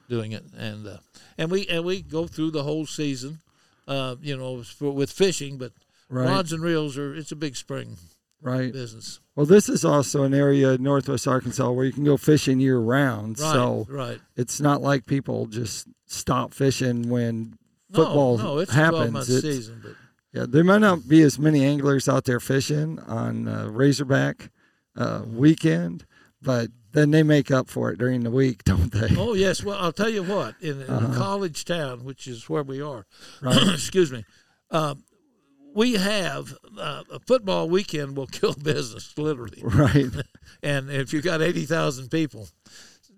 doing 0.08 0.32
it. 0.32 0.44
And 0.56 0.86
uh, 0.86 0.98
and 1.38 1.50
we 1.50 1.66
and 1.68 1.84
we 1.84 2.02
go 2.02 2.26
through 2.26 2.50
the 2.50 2.64
whole 2.64 2.84
season 2.86 3.40
uh, 3.88 4.16
you 4.20 4.36
know, 4.36 4.62
for, 4.62 4.90
with 4.92 5.10
fishing, 5.10 5.56
but 5.58 5.72
Right. 6.10 6.26
rods 6.26 6.52
and 6.52 6.62
reels 6.62 6.98
are 6.98 7.14
it's 7.14 7.32
a 7.32 7.36
big 7.36 7.56
spring 7.56 7.96
Right. 8.44 8.72
business. 8.72 9.20
Well, 9.34 9.46
this 9.46 9.68
is 9.68 9.84
also 9.84 10.22
an 10.22 10.34
area 10.34 10.72
in 10.74 10.82
Northwest 10.82 11.26
Arkansas 11.26 11.70
where 11.70 11.84
you 11.86 11.92
can 11.92 12.04
go 12.04 12.16
fishing 12.16 12.60
year 12.60 12.78
round. 12.78 13.40
Right, 13.40 13.52
So 13.52 13.86
right. 13.88 14.20
it's 14.36 14.60
not 14.60 14.82
like 14.82 15.06
people 15.06 15.46
just 15.46 15.88
stop 16.06 16.52
fishing 16.54 17.08
when 17.08 17.56
football 17.92 18.38
no, 18.38 18.58
it's 18.58 18.72
twelve 18.72 18.94
happens. 18.94 19.28
It's- 19.30 19.42
season, 19.42 19.80
but 19.82 19.92
Yeah, 20.32 20.46
there 20.48 20.62
might 20.64 20.82
not 20.82 21.08
be 21.08 21.22
as 21.22 21.38
many 21.38 21.64
anglers 21.64 22.08
out 22.08 22.24
there 22.24 22.38
fishing 22.40 22.98
on 23.00 23.48
uh, 23.48 23.68
Razorback 23.70 24.50
uh, 24.96 25.22
weekend, 25.26 26.04
but 26.42 26.68
then 26.92 27.10
they 27.12 27.22
make 27.24 27.50
up 27.50 27.68
for 27.68 27.90
it 27.90 27.98
during 27.98 28.22
the 28.24 28.30
week, 28.30 28.62
don't 28.64 28.92
they? 28.92 29.16
oh 29.16 29.32
yes. 29.34 29.64
Well, 29.64 29.78
I'll 29.80 29.90
tell 29.92 30.10
you 30.10 30.22
what. 30.22 30.54
In, 30.60 30.82
in 30.82 30.90
Uh-huh. 30.90 31.12
a 31.12 31.16
college 31.16 31.64
town, 31.64 32.04
which 32.04 32.26
is 32.28 32.48
where 32.48 32.62
we 32.62 32.80
are, 32.82 33.06
Right. 33.40 33.68
excuse 33.72 34.12
me, 34.12 34.24
uh, 34.70 34.94
we 35.74 35.94
have 35.94 36.54
uh, 36.78 37.02
a 37.10 37.18
football 37.26 37.68
weekend 37.68 38.16
will 38.16 38.26
kill 38.28 38.54
business 38.62 39.12
literally. 39.18 39.60
Right. 39.62 40.06
And 40.62 40.90
if 40.90 41.12
you've 41.12 41.24
got 41.24 41.42
eighty 41.42 41.66
thousand 41.66 42.10
people 42.10 42.48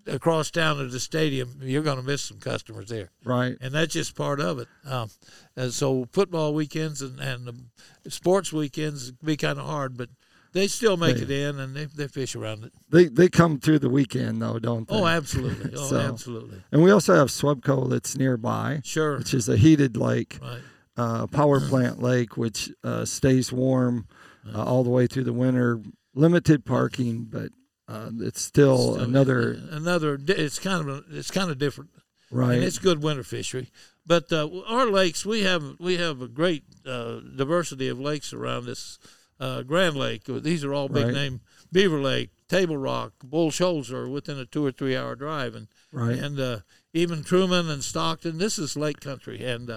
across 0.05 0.51
town 0.51 0.83
at 0.83 0.91
the 0.91 0.99
stadium, 0.99 1.59
you're 1.61 1.83
going 1.83 1.97
to 1.97 2.03
miss 2.03 2.21
some 2.21 2.39
customers 2.39 2.87
there. 2.89 3.09
Right. 3.23 3.57
and 3.61 3.73
that's 3.73 3.93
just 3.93 4.15
part 4.15 4.39
of 4.39 4.59
it. 4.59 4.67
Um, 4.85 5.09
and 5.55 5.71
so 5.73 6.07
football 6.11 6.53
weekends 6.53 7.01
and, 7.01 7.19
and 7.19 7.65
sports 8.07 8.51
weekends 8.53 9.11
be 9.11 9.35
kind 9.37 9.59
of 9.59 9.65
hard, 9.65 9.97
but 9.97 10.09
they 10.53 10.67
still 10.67 10.97
make 10.97 11.17
They- 11.17 11.23
it 11.23 11.31
in 11.31 11.59
and 11.59 11.75
they, 11.75 11.85
they 11.85 12.07
fish 12.07 12.35
around 12.35 12.63
it. 12.65 12.71
They 12.89 13.05
they 13.07 13.29
come 13.29 13.59
through 13.59 13.79
the 13.79 13.89
weekend 13.89 14.41
though, 14.41 14.59
don't 14.59 14.87
they? 14.87 14.95
Oh, 14.95 15.05
absolutely. 15.05 15.71
Oh, 15.77 15.87
So- 15.89 15.99
absolutely. 15.99 16.63
and 16.71 16.81
we 16.83 16.91
also 16.91 17.15
have 17.15 17.27
SWEPCO 17.27 17.89
that's 17.89 18.17
nearby, 18.17 18.81
Sure. 18.83 19.17
which 19.19 19.33
is 19.33 19.47
a 19.49 19.57
heated 19.57 19.95
lake, 19.97 20.39
Right. 20.41 20.61
Uh, 20.97 21.27
power 21.27 21.59
plant 21.59 22.01
lake, 22.01 22.37
which 22.37 22.71
uh, 22.83 23.05
stays 23.05 23.51
warm 23.51 24.07
uh, 24.53 24.63
all 24.63 24.83
the 24.83 24.89
way 24.89 25.07
through 25.07 25.23
the 25.25 25.33
winter. 25.33 25.81
Limited 26.13 26.65
parking, 26.65 27.25
but 27.29 27.51
uh, 27.87 28.09
it's 28.19 28.41
still 28.41 28.95
another 28.95 29.57
another. 29.69 30.17
It's 30.27 30.57
kind 30.57 30.81
of 30.81 30.97
a, 30.97 31.03
it's 31.17 31.29
kind 31.29 31.51
of 31.51 31.59
different, 31.59 31.91
right. 32.31 32.55
and 32.55 32.63
it's 32.63 32.79
good 32.79 33.03
winter 33.03 33.23
fishery. 33.23 33.69
But 34.05 34.31
uh, 34.31 34.49
our 34.67 34.87
lakes, 34.87 35.25
we 35.25 35.43
have 35.43 35.75
we 35.79 35.97
have 35.97 36.21
a 36.21 36.27
great 36.27 36.63
uh, 36.87 37.19
diversity 37.35 37.87
of 37.87 37.99
lakes 37.99 38.33
around 38.33 38.65
this 38.65 38.97
uh, 39.39 39.61
Grand 39.61 39.95
Lake. 39.95 40.23
These 40.25 40.63
are 40.63 40.73
all 40.73 40.89
big 40.89 41.05
Right. 41.05 41.13
name: 41.13 41.41
Beaver 41.71 42.01
Lake, 42.01 42.31
Table 42.49 42.77
Rock, 42.77 43.13
Bull 43.23 43.51
Shoals 43.51 43.91
are 43.91 44.09
within 44.09 44.39
a 44.39 44.45
two 44.45 44.65
or 44.65 44.71
three 44.71 44.95
hour 44.95 45.15
drive, 45.15 45.53
and 45.53 45.67
right. 45.91 46.17
and 46.17 46.39
uh, 46.39 46.59
even 46.93 47.23
Truman 47.23 47.69
and 47.69 47.83
Stockton. 47.83 48.39
This 48.39 48.57
is 48.57 48.75
lake 48.75 49.01
country, 49.01 49.45
and 49.45 49.69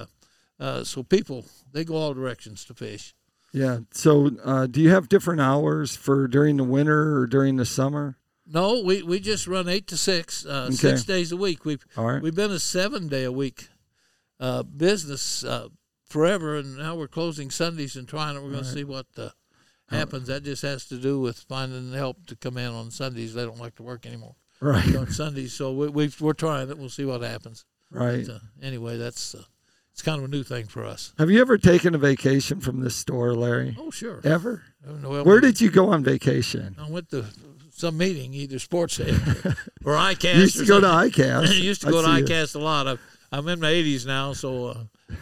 uh, 0.61 0.85
so 0.85 1.03
people 1.03 1.45
they 1.73 1.85
go 1.85 1.97
all 1.97 2.15
directions 2.15 2.65
to 2.67 2.75
fish. 2.75 3.15
Yeah. 3.53 3.79
So, 3.91 4.31
uh, 4.45 4.67
do 4.67 4.81
you 4.81 4.91
have 4.91 5.09
different 5.09 5.41
hours 5.41 5.97
for 5.97 6.29
during 6.29 6.57
the 6.57 6.63
winter 6.65 7.17
or 7.19 7.27
during 7.27 7.57
the 7.57 7.65
summer? 7.67 8.17
No, 8.47 8.81
we, 8.85 9.03
we 9.03 9.19
just 9.21 9.47
run 9.49 9.69
eight 9.69 9.87
to 9.89 9.97
six, 9.97 10.45
uh, 10.47 10.71
six 10.71 11.03
days 11.05 11.33
a 11.33 11.37
week. 11.37 11.65
We've 11.65 11.85
All 11.97 12.07
right. 12.07 12.23
we've 12.23 12.35
been 12.35 12.51
a 12.53 12.59
seven 12.61 13.09
day 13.09 13.25
a 13.25 13.33
week 13.33 13.69
uh, 14.39 14.63
business 14.65 15.45
uh, 15.45 15.69
forever, 16.07 16.57
and 16.57 16.77
now 16.79 16.95
we're 16.97 17.09
closing 17.09 17.51
Sundays 17.51 17.97
and 17.97 18.07
trying. 18.09 18.37
it. 18.37 18.43
We're 18.43 18.51
going 18.53 18.65
to 18.65 18.71
see 18.71 18.85
what 18.85 19.07
uh, 19.17 19.31
happens. 19.89 20.27
That 20.29 20.43
just 20.45 20.63
has 20.63 20.85
to 20.87 20.97
do 20.97 21.21
with 21.21 21.39
finding 21.49 21.93
help 21.93 22.27
to 22.27 22.37
come 22.37 22.57
in 22.57 22.71
on 22.73 22.91
Sundays. 22.91 23.35
They 23.35 23.45
don't 23.45 23.59
like 23.61 23.77
to 23.77 23.83
work 23.83 24.07
anymore 24.07 24.35
Right. 24.61 24.95
on 24.97 25.11
Sundays, 25.11 25.53
so 25.53 25.73
we, 25.73 25.89
we 25.89 26.11
we're 26.21 26.33
trying 26.33 26.71
it. 26.71 26.79
We'll 26.79 26.89
see 26.89 27.05
what 27.05 27.23
happens. 27.23 27.65
Right. 27.91 28.27
But, 28.27 28.35
uh, 28.35 28.39
anyway, 28.63 28.97
that's 28.99 29.35
uh, 29.35 29.43
it's 30.01 30.07
kind 30.07 30.19
of 30.19 30.25
a 30.25 30.29
new 30.29 30.43
thing 30.43 30.65
for 30.65 30.87
us. 30.87 31.13
Have 31.19 31.31
you 31.31 31.43
ever 31.43 31.59
taken 31.59 31.95
a 31.95 31.99
vacation 31.99 32.59
from 32.63 32.81
this 32.81 32.97
store, 32.97 33.35
Larry? 33.35 33.77
Oh 33.79 33.91
sure. 33.91 34.21
Ever? 34.25 34.63
Uh, 34.89 34.95
well, 35.11 35.25
Where 35.27 35.41
did 35.41 35.61
you 35.61 35.71
go 35.71 35.91
on 35.91 36.03
vacation? 36.03 36.75
I 36.81 36.89
went 36.89 37.11
to 37.11 37.27
some 37.71 37.99
meeting, 37.99 38.33
either 38.33 38.59
sports 38.59 38.99
or 39.01 39.05
ICAST. 39.85 40.35
You 40.35 40.41
used 40.41 40.57
to 40.59 40.65
go 40.65 40.81
to. 40.81 40.87
ICAST. 40.87 41.49
I 41.49 41.53
used 41.53 41.83
to 41.83 41.89
I 41.89 41.91
go 41.91 42.01
to 42.03 42.19
you. 42.19 42.25
ICAST 42.25 42.55
a 42.55 42.59
lot. 42.61 42.87
I've, 42.89 43.01
I'm 43.31 43.47
in 43.49 43.61
my 43.61 43.71
80s 43.71 44.07
now, 44.07 44.33
so 44.33 44.69
uh, 44.69 44.75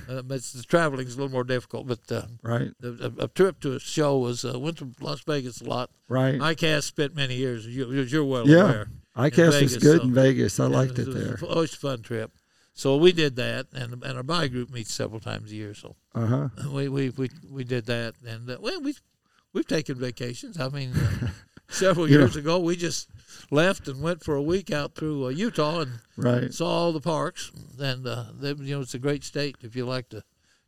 uh, 0.08 0.23
but 0.23 0.42
the 0.42 0.62
traveling's 0.62 1.14
a 1.14 1.18
little 1.18 1.32
more 1.32 1.42
difficult. 1.44 1.88
But 1.88 2.12
uh, 2.12 2.23
Right. 2.42 2.70
a, 2.80 2.88
a, 2.88 3.25
a 3.25 3.28
trip 3.28 3.58
to 3.62 3.75
a 3.75 3.80
show 3.80 4.16
was 4.18 4.44
uh, 4.44 4.61
went 4.61 4.78
to 4.78 4.92
Las 5.00 5.23
Vegas 5.23 5.61
a 5.61 5.64
lot. 5.64 5.90
Right. 6.08 6.37
ICAST 6.38 6.85
spent 6.85 7.16
many 7.16 7.35
years. 7.35 7.66
You, 7.66 7.90
you're 7.90 8.25
well 8.25 8.49
Yeah. 8.49 8.58
aware. 8.62 8.88
ICAST 9.16 9.61
was 9.62 9.76
good 9.78 9.99
so- 10.02 10.04
in 10.06 10.14
Vegas. 10.14 10.61
I 10.61 10.68
Yeah, 10.68 10.76
liked 10.76 10.99
it 11.00 11.08
was 11.08 11.16
there. 11.16 11.38
Always 11.50 11.73
a 11.75 11.76
fun 11.76 12.02
trip. 12.02 12.30
So 12.78 12.97
we 12.97 13.11
did 13.11 13.35
that, 13.37 13.66
and 13.75 13.90
and 14.04 14.16
our 14.16 14.23
buy 14.23 14.47
group 14.47 14.70
meets 14.70 14.94
several 14.94 15.18
times 15.20 15.50
a 15.50 15.54
year. 15.56 15.75
So 15.75 15.97
Uh 16.14 16.26
huh. 16.26 16.49
we 16.73 16.88
we 16.88 17.11
we, 17.11 17.28
we 17.50 17.64
did 17.64 17.87
that, 17.87 18.14
and 18.25 18.49
uh, 18.49 18.56
well, 18.61 18.80
we 18.80 18.94
we've 19.52 19.66
taken 19.66 19.97
vacations. 19.99 20.61
I 20.61 20.68
mean, 20.68 20.92
uh, 20.92 21.28
several 21.68 22.06
You 22.08 22.18
know- 22.18 22.25
years 22.26 22.37
ago, 22.37 22.61
we 22.61 22.76
just 22.76 23.08
left 23.50 23.88
and 23.88 24.00
went 24.00 24.23
for 24.23 24.37
a 24.37 24.42
week 24.42 24.70
out 24.70 24.94
through 24.94 25.26
uh, 25.26 25.30
Utah 25.30 25.80
and 25.80 25.92
Right. 26.16 26.54
saw 26.54 26.66
all 26.68 26.92
the 26.92 27.00
parks. 27.00 27.50
And 27.80 28.06
uh, 28.06 28.26
they, 28.40 28.50
you 28.68 28.75
know, 28.76 28.80
it's 28.82 28.94
a 28.94 28.99
great 29.00 29.25
state 29.25 29.56
if 29.62 29.75
you 29.75 29.85
like 29.85 30.08
to 30.11 30.23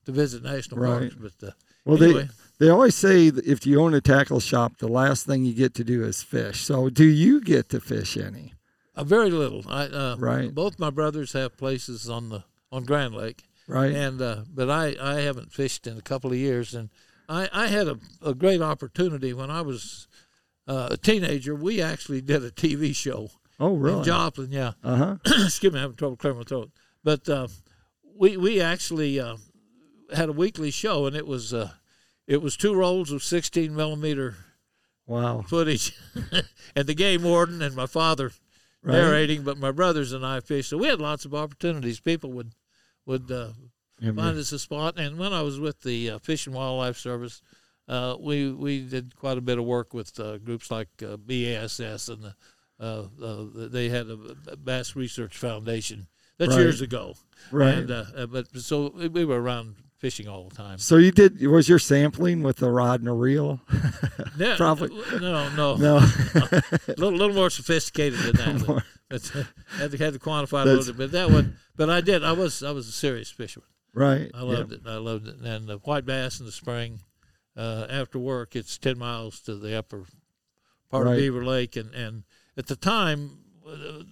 to 0.06 0.12
visit 0.12 0.42
national 0.42 0.80
Right. 0.80 1.12
parks. 1.12 1.14
But 1.14 1.48
uh, 1.48 1.52
Well, 1.84 2.02
anyway, 2.02 2.28
they 2.58 2.66
they 2.66 2.70
always 2.70 2.96
say 2.96 3.30
that 3.30 3.46
if 3.46 3.66
you 3.66 3.80
own 3.80 3.94
a 3.94 4.00
tackle 4.00 4.40
shop, 4.40 4.78
the 4.78 4.88
last 4.88 5.26
thing 5.26 5.44
you 5.44 5.54
get 5.54 5.74
to 5.74 5.84
do 5.84 6.02
is 6.04 6.22
fish. 6.24 6.58
So, 6.66 6.90
do 6.90 7.04
you 7.04 7.40
get 7.40 7.68
to 7.68 7.80
fish 7.80 8.16
any? 8.16 8.54
Uh, 8.94 9.04
very 9.04 9.30
little. 9.30 9.64
I 9.68 9.85
uh, 9.85 10.16
Right. 10.18 10.54
Both 10.54 10.78
my 10.78 10.90
brothers 10.90 11.32
have 11.32 11.56
places 11.56 12.09
on 12.09 12.28
the 12.28 12.44
on 12.73 12.85
Grand 12.85 13.14
Lake. 13.14 13.44
Right. 13.66 13.92
and 13.92 14.20
uh, 14.20 14.42
but 14.52 14.68
I, 14.68 14.97
I 15.00 15.20
haven't 15.20 15.52
fished 15.52 15.87
in 15.87 15.97
a 15.97 16.02
couple 16.02 16.32
of 16.32 16.37
years, 16.37 16.75
and 16.75 16.90
I, 17.28 17.49
I 17.52 17.66
had 17.68 17.87
a, 17.87 17.99
a 18.20 18.35
great 18.35 18.61
opportunity 18.61 19.32
when 19.32 19.49
I 19.49 19.61
was 19.62 20.09
uh, 20.66 20.88
a 20.90 20.97
teenager. 20.97 21.54
We 21.54 21.80
actually 21.80 22.20
did 22.20 22.42
a 22.42 22.50
TV 22.50 22.94
show 22.94 23.30
oh, 23.61 23.76
really? 23.76 23.99
in? 23.99 24.04
Joplin, 24.04 24.50
yeah. 24.50 24.73
Uh 24.82 24.97
huh. 24.97 25.16
Excuse 25.44 25.73
me, 25.73 25.78
I'm 25.78 25.82
having 25.82 25.97
trouble 25.97 26.16
clearing 26.16 26.38
my 26.38 26.44
throat. 26.44 26.70
But 27.04 27.28
uh, 27.28 27.47
we 28.16 28.37
we 28.37 28.61
actually 28.61 29.20
uh, 29.20 29.37
had 30.14 30.28
a 30.28 30.32
weekly 30.32 30.73
show, 30.73 31.06
and 31.06 31.14
it 31.14 31.26
was 31.26 31.54
uh, 31.54 31.70
it 32.26 32.42
was 32.42 32.56
two 32.56 32.75
rolls 32.75 33.12
of 33.12 33.23
16 33.23 33.75
millimeter 33.75 34.35
Wow. 35.06 35.42
footage, 35.42 35.97
and 36.76 36.87
the 36.87 36.94
game 36.94 37.23
warden 37.23 37.62
and 37.62 37.75
my 37.75 37.87
father 37.87 38.32
Right. 38.82 38.94
narrating, 38.94 39.42
but 39.42 39.58
my 39.58 39.72
brothers 39.72 40.12
and 40.12 40.25
I 40.25 40.40
fished. 40.40 40.70
So 40.70 40.78
we 40.78 40.87
had 40.88 41.00
lots 41.00 41.25
of 41.26 41.34
opportunities. 41.34 42.00
People 42.00 42.32
would 42.32 42.52
would 43.06 43.30
uh, 43.30 43.49
Yeah, 44.00 44.12
find 44.12 44.38
us 44.38 44.52
a 44.52 44.58
spot. 44.58 44.99
And 44.99 45.18
when 45.18 45.32
I 45.32 45.42
was 45.42 45.60
with 45.60 45.82
the 45.82 46.10
uh, 46.10 46.18
Fish 46.18 46.46
and 46.46 46.54
Wildlife 46.56 46.96
Service, 46.96 47.42
uh, 47.88 48.16
we 48.18 48.50
we 48.52 48.80
did 48.80 49.16
quite 49.16 49.37
a 49.37 49.42
bit 49.42 49.58
of 49.58 49.64
work 49.64 49.92
with 49.92 50.18
uh, 50.18 50.38
groups 50.38 50.70
like 50.70 50.88
uh, 51.02 51.16
BASS 51.18 52.08
and 52.08 52.22
the, 52.25 52.34
uh, 52.80 53.04
uh, 53.22 53.44
they 53.68 53.90
had 53.90 54.06
a 54.08 54.56
Bass 54.56 54.96
Research 54.96 55.37
Foundation. 55.37 56.06
That's 56.38 56.52
Right. 56.54 56.62
years 56.62 56.80
ago. 56.80 57.16
Right. 57.50 57.75
And, 57.90 58.32
but 58.32 58.46
so 58.56 58.88
we 59.12 59.26
were 59.26 59.42
around 59.42 59.76
fishing 60.00 60.26
all 60.26 60.49
the 60.49 60.54
time. 60.57 60.78
so 60.78 60.97
you 60.97 61.12
did? 61.12 61.47
Was 61.47 61.69
your 61.69 61.78
sampling 61.78 62.42
with 62.42 62.61
a 62.62 62.71
rod 62.71 63.00
and 63.00 63.09
a 63.09 63.12
reel? 63.12 63.61
Yeah, 64.37 64.57
Probably. 64.57 64.88
no, 65.21 65.49
no, 65.54 65.76
No. 65.76 65.97
a 66.35 66.62
little, 66.97 67.12
little 67.12 67.35
more 67.35 67.50
sophisticated 67.50 68.19
than 68.21 68.37
that. 68.37 68.66
More. 68.69 68.83
Had 69.11 69.23
to 69.23 69.99
had 69.99 70.12
to 70.14 70.19
quantify 70.19 70.62
it 70.64 70.69
a 70.69 70.73
little 70.75 70.95
bit. 70.95 70.97
but 70.99 71.11
That 71.12 71.30
one, 71.30 71.57
but 71.76 71.90
I 71.90 72.00
did. 72.00 72.23
I 72.25 72.33
was 72.33 72.62
I 72.62 72.71
was 72.71 72.87
a 72.88 72.92
serious 72.92 73.28
fisherman. 73.30 73.69
right. 73.92 74.30
I 74.35 74.42
loved 74.42 74.73
it. 74.73 74.80
I 74.87 74.97
loved 74.99 75.26
it. 75.26 75.37
And 75.45 75.66
the 75.69 75.78
white 75.78 76.07
bass 76.07 76.38
in 76.40 76.47
the 76.47 76.52
spring, 76.52 77.00
uh, 77.57 77.87
after 77.90 78.19
work, 78.21 78.54
it's 78.57 78.78
ten 78.78 78.99
miles 78.99 79.40
to 79.40 79.57
the 79.57 79.76
upper 79.76 80.04
part 80.90 81.07
Right. 81.07 81.12
of 81.14 81.19
Beaver 81.19 81.45
Lake, 81.45 81.75
and 81.76 81.92
and 81.95 82.23
at 82.57 82.69
the 82.69 82.76
time, 82.76 83.38
uh, 83.69 84.04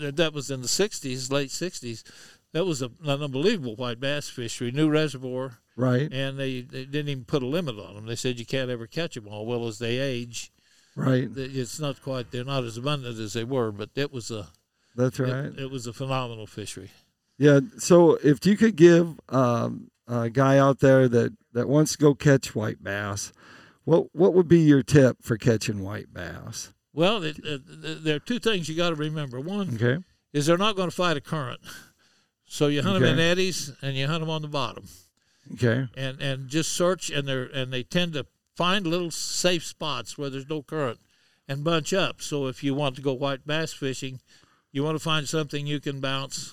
that 0.00 0.16
that 0.16 0.32
was 0.34 0.50
in 0.50 0.60
the 0.60 0.68
'60s, 0.68 1.32
late 1.32 1.48
'60s. 1.50 2.02
That 2.52 2.64
was 2.66 2.82
a, 2.82 2.90
an 3.04 3.22
unbelievable 3.22 3.76
white 3.76 3.98
bass 4.00 4.28
fishery, 4.28 4.70
new 4.70 4.90
reservoir, 4.90 5.58
Right. 5.76 6.12
and 6.12 6.38
they, 6.38 6.60
they 6.60 6.84
didn't 6.84 7.08
even 7.08 7.24
put 7.24 7.42
a 7.42 7.46
limit 7.46 7.78
on 7.78 7.94
them. 7.94 8.06
They 8.06 8.14
said 8.16 8.38
you 8.38 8.44
can't 8.44 8.70
ever 8.70 8.86
catch 8.86 9.14
them 9.14 9.26
all. 9.26 9.46
Well, 9.46 9.66
as 9.66 9.78
they 9.78 9.98
age, 9.98 10.52
Right. 10.94 11.30
it's 11.34 11.80
not 11.80 12.02
quite. 12.02 12.30
They're 12.30 12.44
not 12.44 12.64
as 12.64 12.76
abundant 12.76 13.18
as 13.18 13.32
they 13.32 13.44
were, 13.44 13.72
but 13.72 13.88
it 13.94 14.12
was 14.12 14.30
a 14.30 14.48
That's 14.94 15.18
right. 15.18 15.52
it 15.58 15.70
was 15.70 15.86
a 15.86 15.92
phenomenal 15.94 16.46
fishery. 16.46 16.90
Yeah. 17.38 17.60
So 17.78 18.18
if 18.22 18.44
you 18.44 18.58
could 18.58 18.76
give 18.76 19.18
um, 19.30 19.90
a 20.06 20.28
guy 20.28 20.58
out 20.58 20.80
there 20.80 21.08
that, 21.08 21.34
that 21.54 21.66
wants 21.68 21.92
to 21.92 21.98
go 21.98 22.14
catch 22.14 22.54
white 22.54 22.82
bass, 22.84 23.32
what 23.84 24.14
what 24.14 24.34
would 24.34 24.48
be 24.48 24.60
your 24.60 24.82
tip 24.82 25.16
for 25.22 25.38
catching 25.38 25.80
white 25.82 26.12
bass? 26.12 26.74
Well, 26.92 27.22
it, 27.24 27.38
uh, 27.42 27.56
there 27.64 28.16
are 28.16 28.20
two 28.20 28.38
things 28.38 28.68
you 28.68 28.76
got 28.76 28.90
to 28.90 28.94
remember. 28.96 29.40
One 29.40 29.74
Okay. 29.76 30.04
is 30.34 30.44
they're 30.44 30.58
not 30.58 30.76
going 30.76 30.90
to 30.90 30.94
fight 30.94 31.16
a 31.16 31.22
current, 31.22 31.60
so 32.52 32.66
you 32.66 32.82
hunt 32.82 33.00
them 33.00 33.14
in 33.14 33.18
eddies 33.18 33.72
and 33.80 33.96
you 33.96 34.06
hunt 34.06 34.20
them 34.20 34.28
on 34.30 34.42
the 34.42 34.48
bottom, 34.48 34.84
Okay. 35.54 35.88
and 35.96 36.20
and 36.20 36.48
just 36.48 36.72
search 36.72 37.08
and 37.10 37.26
they're 37.26 37.44
and 37.44 37.72
they 37.72 37.82
tend 37.82 38.12
to 38.12 38.26
find 38.54 38.86
little 38.86 39.10
safe 39.10 39.64
spots 39.64 40.18
where 40.18 40.28
there's 40.30 40.48
no 40.50 40.62
current 40.62 40.98
and 41.48 41.64
bunch 41.64 41.92
up. 41.94 42.20
So 42.20 42.46
if 42.48 42.62
you 42.62 42.74
want 42.74 42.96
to 42.96 43.02
go 43.02 43.12
white 43.14 43.46
bass 43.46 43.72
fishing, 43.72 44.20
you 44.70 44.84
want 44.84 44.96
to 44.96 45.02
find 45.02 45.26
something 45.28 45.66
you 45.66 45.80
can 45.80 46.00
bounce 46.00 46.52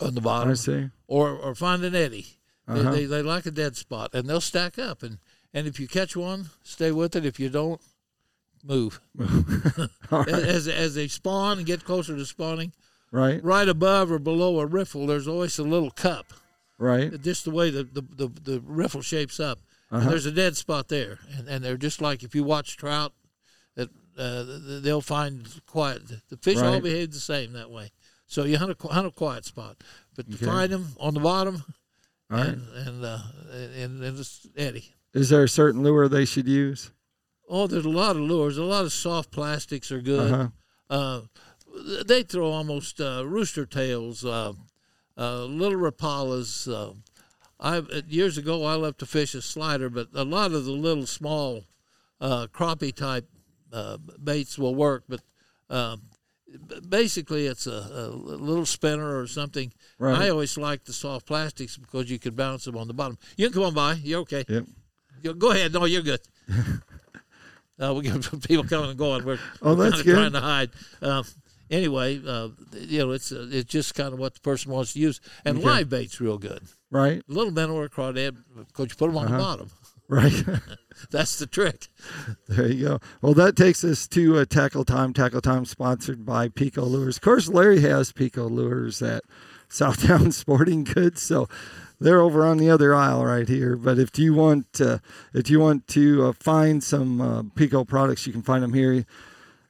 on 0.00 0.14
the 0.14 0.20
I 0.20 0.24
bottom 0.24 0.56
see. 0.56 0.90
or 1.06 1.30
or 1.30 1.54
find 1.54 1.82
an 1.84 1.94
eddy. 1.94 2.26
Uh-huh. 2.68 2.82
They, 2.90 2.90
they 3.00 3.04
they 3.06 3.22
like 3.22 3.46
a 3.46 3.50
dead 3.50 3.76
spot, 3.76 4.10
and 4.14 4.28
they'll 4.28 4.40
stack 4.42 4.78
up. 4.78 5.02
and 5.02 5.18
And 5.54 5.66
if 5.66 5.80
you 5.80 5.88
catch 5.88 6.14
one, 6.16 6.50
stay 6.62 6.92
with 6.92 7.16
it. 7.16 7.24
If 7.24 7.40
you 7.40 7.48
don't, 7.48 7.80
move. 8.62 9.00
Right. 10.10 10.28
As 10.28 10.68
as 10.68 10.94
they 10.94 11.08
spawn 11.08 11.56
and 11.58 11.66
get 11.66 11.84
closer 11.86 12.14
to 12.14 12.26
spawning, 12.26 12.72
Right. 13.12 13.44
right 13.44 13.68
above 13.68 14.10
or 14.10 14.18
below 14.18 14.58
a 14.60 14.66
riffle, 14.66 15.06
there's 15.06 15.28
always 15.28 15.58
a 15.58 15.62
little 15.62 15.90
cup. 15.90 16.32
Right. 16.78 17.20
Just 17.22 17.44
the 17.44 17.50
way 17.50 17.70
the 17.70 17.84
the, 17.84 18.02
the, 18.02 18.28
the 18.28 18.60
riffle 18.64 19.02
shapes 19.02 19.38
up, 19.38 19.58
Uh-huh. 19.90 20.08
there's 20.08 20.26
a 20.26 20.32
dead 20.32 20.56
spot 20.56 20.88
there, 20.88 21.18
and, 21.36 21.46
and 21.46 21.62
they're 21.64 21.76
just 21.76 22.00
like 22.00 22.22
if 22.24 22.34
you 22.34 22.42
watch 22.42 22.76
trout, 22.76 23.12
that 23.76 23.90
uh, 24.18 24.80
they'll 24.80 25.02
find 25.02 25.46
quiet. 25.66 26.02
The 26.30 26.36
fish 26.38 26.56
all 26.58 26.80
behave 26.80 27.12
the 27.12 27.20
same 27.20 27.52
that 27.52 27.70
way. 27.70 27.92
So 28.26 28.44
you 28.44 28.56
hunt 28.56 28.74
a, 28.82 28.88
hunt 28.88 29.06
a 29.06 29.10
quiet 29.10 29.44
spot, 29.44 29.76
but 30.16 30.26
to 30.30 30.34
Okay. 30.36 30.46
find 30.46 30.72
them 30.72 30.88
on 30.98 31.12
the 31.14 31.20
bottom, 31.20 31.62
right. 32.30 32.48
and 32.48 32.66
and, 32.86 33.04
uh, 33.04 33.18
and 33.52 34.02
and 34.02 34.18
it's 34.18 34.46
Eddie. 34.56 34.94
Is 35.12 35.28
there 35.28 35.44
a 35.44 35.48
certain 35.48 35.82
lure 35.82 36.08
they 36.08 36.24
should 36.24 36.48
use? 36.48 36.90
Oh, 37.48 37.66
there's 37.66 37.84
a 37.84 37.90
lot 37.90 38.16
of 38.16 38.22
lures. 38.22 38.56
A 38.56 38.64
lot 38.64 38.86
of 38.86 38.92
soft 38.94 39.30
plastics 39.30 39.92
are 39.92 40.00
good. 40.00 40.32
Uh-huh. 40.32 40.48
Uh, 40.88 41.20
they 42.04 42.22
throw 42.22 42.50
almost 42.50 43.00
uh, 43.00 43.24
rooster 43.26 43.66
tails, 43.66 44.24
uh, 44.24 44.52
uh, 45.16 45.44
little 45.44 45.78
rapalas. 45.80 46.66
Uh, 46.72 46.94
I 47.60 47.82
years 48.08 48.38
ago 48.38 48.64
I 48.64 48.74
loved 48.74 48.98
to 49.00 49.06
fish 49.06 49.34
a 49.34 49.42
slider, 49.42 49.88
but 49.88 50.08
a 50.14 50.24
lot 50.24 50.52
of 50.52 50.64
the 50.64 50.72
little 50.72 51.06
small 51.06 51.64
uh, 52.20 52.46
crappie 52.52 52.94
type 52.94 53.28
uh, 53.72 53.98
baits 54.22 54.58
will 54.58 54.74
work. 54.74 55.04
But 55.08 55.20
basically, 56.88 57.46
it's 57.46 57.66
a, 57.66 57.70
a 57.70 58.08
little 58.10 58.66
spinner 58.66 59.18
or 59.18 59.26
something. 59.26 59.72
Right. 59.98 60.22
I 60.22 60.28
always 60.30 60.58
like 60.58 60.84
the 60.84 60.92
soft 60.92 61.26
plastics 61.26 61.76
because 61.76 62.10
you 62.10 62.18
can 62.18 62.34
bounce 62.34 62.64
them 62.64 62.76
on 62.76 62.88
the 62.88 62.94
bottom. 62.94 63.18
You 63.36 63.46
can 63.48 63.54
come 63.54 63.64
on 63.64 63.74
by. 63.74 63.94
You're 64.02 64.20
okay. 64.20 64.44
Yep. 64.48 64.64
You- 65.22 65.34
Go 65.34 65.52
ahead. 65.52 65.72
No, 65.72 65.84
you're 65.84 66.02
good. 66.02 66.20
uh, 67.80 67.94
we 67.94 68.02
got 68.02 68.42
people 68.48 68.64
coming 68.64 68.90
and 68.90 68.98
going. 68.98 69.24
We're, 69.24 69.38
Oh, 69.62 69.74
we're 69.74 69.90
that's 69.90 70.02
kinda 70.02 70.12
trying 70.14 70.32
good. 70.32 70.38
to 70.38 70.44
hide. 70.44 70.70
Uh, 71.00 71.22
anyway, 71.72 72.20
uh, 72.24 72.50
you 72.78 72.98
know, 73.00 73.10
it's 73.10 73.32
uh, 73.32 73.48
it's 73.50 73.68
just 73.70 73.94
kind 73.96 74.12
of 74.12 74.20
what 74.20 74.34
the 74.34 74.40
person 74.40 74.70
wants 74.70 74.92
to 74.92 75.00
use. 75.00 75.20
And 75.44 75.58
Okay. 75.58 75.66
live 75.66 75.88
bait's 75.88 76.20
real 76.20 76.38
good. 76.38 76.62
Right. 76.90 77.22
A 77.28 77.32
little 77.32 77.50
minnow 77.52 77.74
or 77.74 77.88
crawdad, 77.88 78.36
because 78.56 78.90
you 78.90 78.96
put 78.96 79.08
them 79.08 79.16
on 79.16 79.26
Uh-huh. 79.26 79.36
the 79.36 79.42
bottom. 79.42 79.70
Right. 80.08 80.44
That's 81.10 81.38
the 81.38 81.46
trick. 81.46 81.88
There 82.46 82.66
you 82.70 82.86
go. 82.86 82.98
Well, 83.22 83.32
that 83.34 83.56
takes 83.56 83.82
us 83.82 84.06
to 84.08 84.36
uh, 84.38 84.44
Tackle 84.44 84.84
Time. 84.84 85.14
Tackle 85.14 85.40
Time 85.40 85.64
sponsored 85.64 86.26
by 86.26 86.48
Pico 86.50 86.84
Lures. 86.84 87.16
Of 87.16 87.22
course, 87.22 87.48
Larry 87.48 87.80
has 87.80 88.12
Pico 88.12 88.46
Lures 88.46 89.00
at 89.00 89.22
Southtown 89.70 90.30
Sporting 90.34 90.84
Goods, 90.84 91.22
so 91.22 91.48
they're 91.98 92.20
over 92.20 92.44
on 92.44 92.58
the 92.58 92.68
other 92.68 92.94
aisle 92.94 93.24
right 93.24 93.48
here. 93.48 93.74
But 93.74 93.98
if 93.98 94.18
you 94.18 94.34
want, 94.34 94.80
uh, 94.82 94.98
if 95.32 95.48
you 95.48 95.60
want 95.60 95.86
to 95.88 96.26
uh, 96.26 96.32
find 96.32 96.84
some 96.84 97.20
uh, 97.22 97.42
Pico 97.54 97.82
products, 97.84 98.26
you 98.26 98.34
can 98.34 98.42
find 98.42 98.62
them 98.62 98.74
here. 98.74 99.06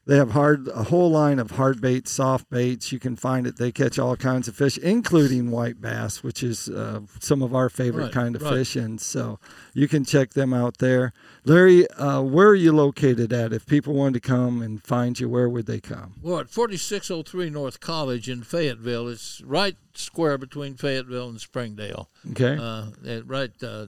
They 0.04 0.16
have 0.16 0.32
hard 0.32 0.66
a 0.66 0.82
whole 0.84 1.12
line 1.12 1.38
of 1.38 1.52
hard 1.52 1.80
baits, 1.80 2.10
soft 2.10 2.50
baits. 2.50 2.90
You 2.90 2.98
can 2.98 3.14
find 3.14 3.46
it. 3.46 3.56
They 3.56 3.70
catch 3.70 4.00
all 4.00 4.16
kinds 4.16 4.48
of 4.48 4.56
fish, 4.56 4.76
including 4.78 5.52
white 5.52 5.80
bass, 5.80 6.24
which 6.24 6.42
is 6.42 6.68
uh, 6.68 7.02
some 7.20 7.40
of 7.40 7.54
our 7.54 7.68
favorite 7.68 8.04
Right, 8.04 8.12
kind 8.12 8.34
of 8.34 8.42
right. 8.42 8.54
fish. 8.54 8.74
And 8.74 9.00
so 9.00 9.38
you 9.74 9.86
can 9.86 10.04
check 10.04 10.30
them 10.30 10.52
out 10.52 10.78
there. 10.78 11.12
Larry, 11.44 11.88
uh, 11.90 12.20
where 12.20 12.48
are 12.48 12.54
you 12.56 12.72
located 12.72 13.32
at? 13.32 13.52
If 13.52 13.64
people 13.64 13.94
wanted 13.94 14.14
to 14.22 14.28
come 14.28 14.60
and 14.60 14.82
find 14.82 15.20
you, 15.20 15.28
where 15.28 15.48
would 15.48 15.66
they 15.66 15.80
come? 15.80 16.14
Well, 16.20 16.40
at 16.40 16.50
4603 16.50 17.50
North 17.50 17.78
College 17.78 18.28
in 18.28 18.42
Fayetteville, 18.42 19.06
it's 19.06 19.40
right 19.42 19.76
square 19.94 20.36
between 20.36 20.74
Fayetteville 20.74 21.28
and 21.28 21.40
Springdale. 21.40 22.10
Okay. 22.32 22.56
Uh, 22.60 22.86
right, 23.24 23.52
uh, 23.62 23.86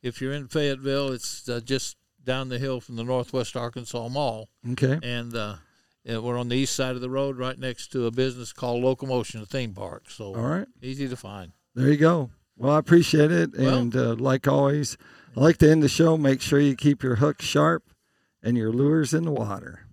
if 0.00 0.20
you're 0.20 0.32
in 0.32 0.46
Fayetteville, 0.46 1.10
it's 1.12 1.48
uh, 1.48 1.58
just 1.64 1.96
down 2.26 2.50
the 2.50 2.58
hill 2.58 2.80
from 2.82 2.96
the 2.96 3.04
Northwest 3.04 3.56
Arkansas 3.56 4.08
Mall. 4.08 4.50
okay. 4.72 4.98
and 5.02 5.34
uh, 5.34 5.56
we're 6.04 6.38
on 6.38 6.48
the 6.50 6.56
east 6.56 6.76
side 6.76 6.94
of 6.94 7.00
the 7.00 7.08
road, 7.08 7.38
right 7.38 7.58
next 7.58 7.88
to 7.92 8.06
a 8.06 8.10
business 8.10 8.52
called 8.52 8.82
Locomotion, 8.84 9.40
a 9.40 9.46
theme 9.46 9.72
park. 9.72 10.10
So 10.10 10.34
All 10.34 10.42
right. 10.42 10.66
easy 10.82 11.08
to 11.08 11.16
find. 11.16 11.52
There 11.74 11.88
you 11.90 11.96
go. 11.96 12.30
Well, 12.58 12.72
I 12.72 12.78
appreciate 12.78 13.30
it. 13.32 13.56
Well- 13.56 13.78
and 13.78 13.96
uh, 13.96 14.14
like 14.16 14.46
always, 14.46 14.98
I 15.36 15.40
like 15.40 15.56
to 15.58 15.70
end 15.70 15.82
the 15.82 15.88
show. 15.88 16.16
Make 16.16 16.40
sure 16.40 16.60
you 16.60 16.76
keep 16.76 17.02
your 17.02 17.16
hook 17.16 17.40
sharp 17.40 17.84
and 18.42 18.56
your 18.56 18.70
lures 18.72 19.14
in 19.14 19.24
the 19.24 19.32
water. 19.32 19.85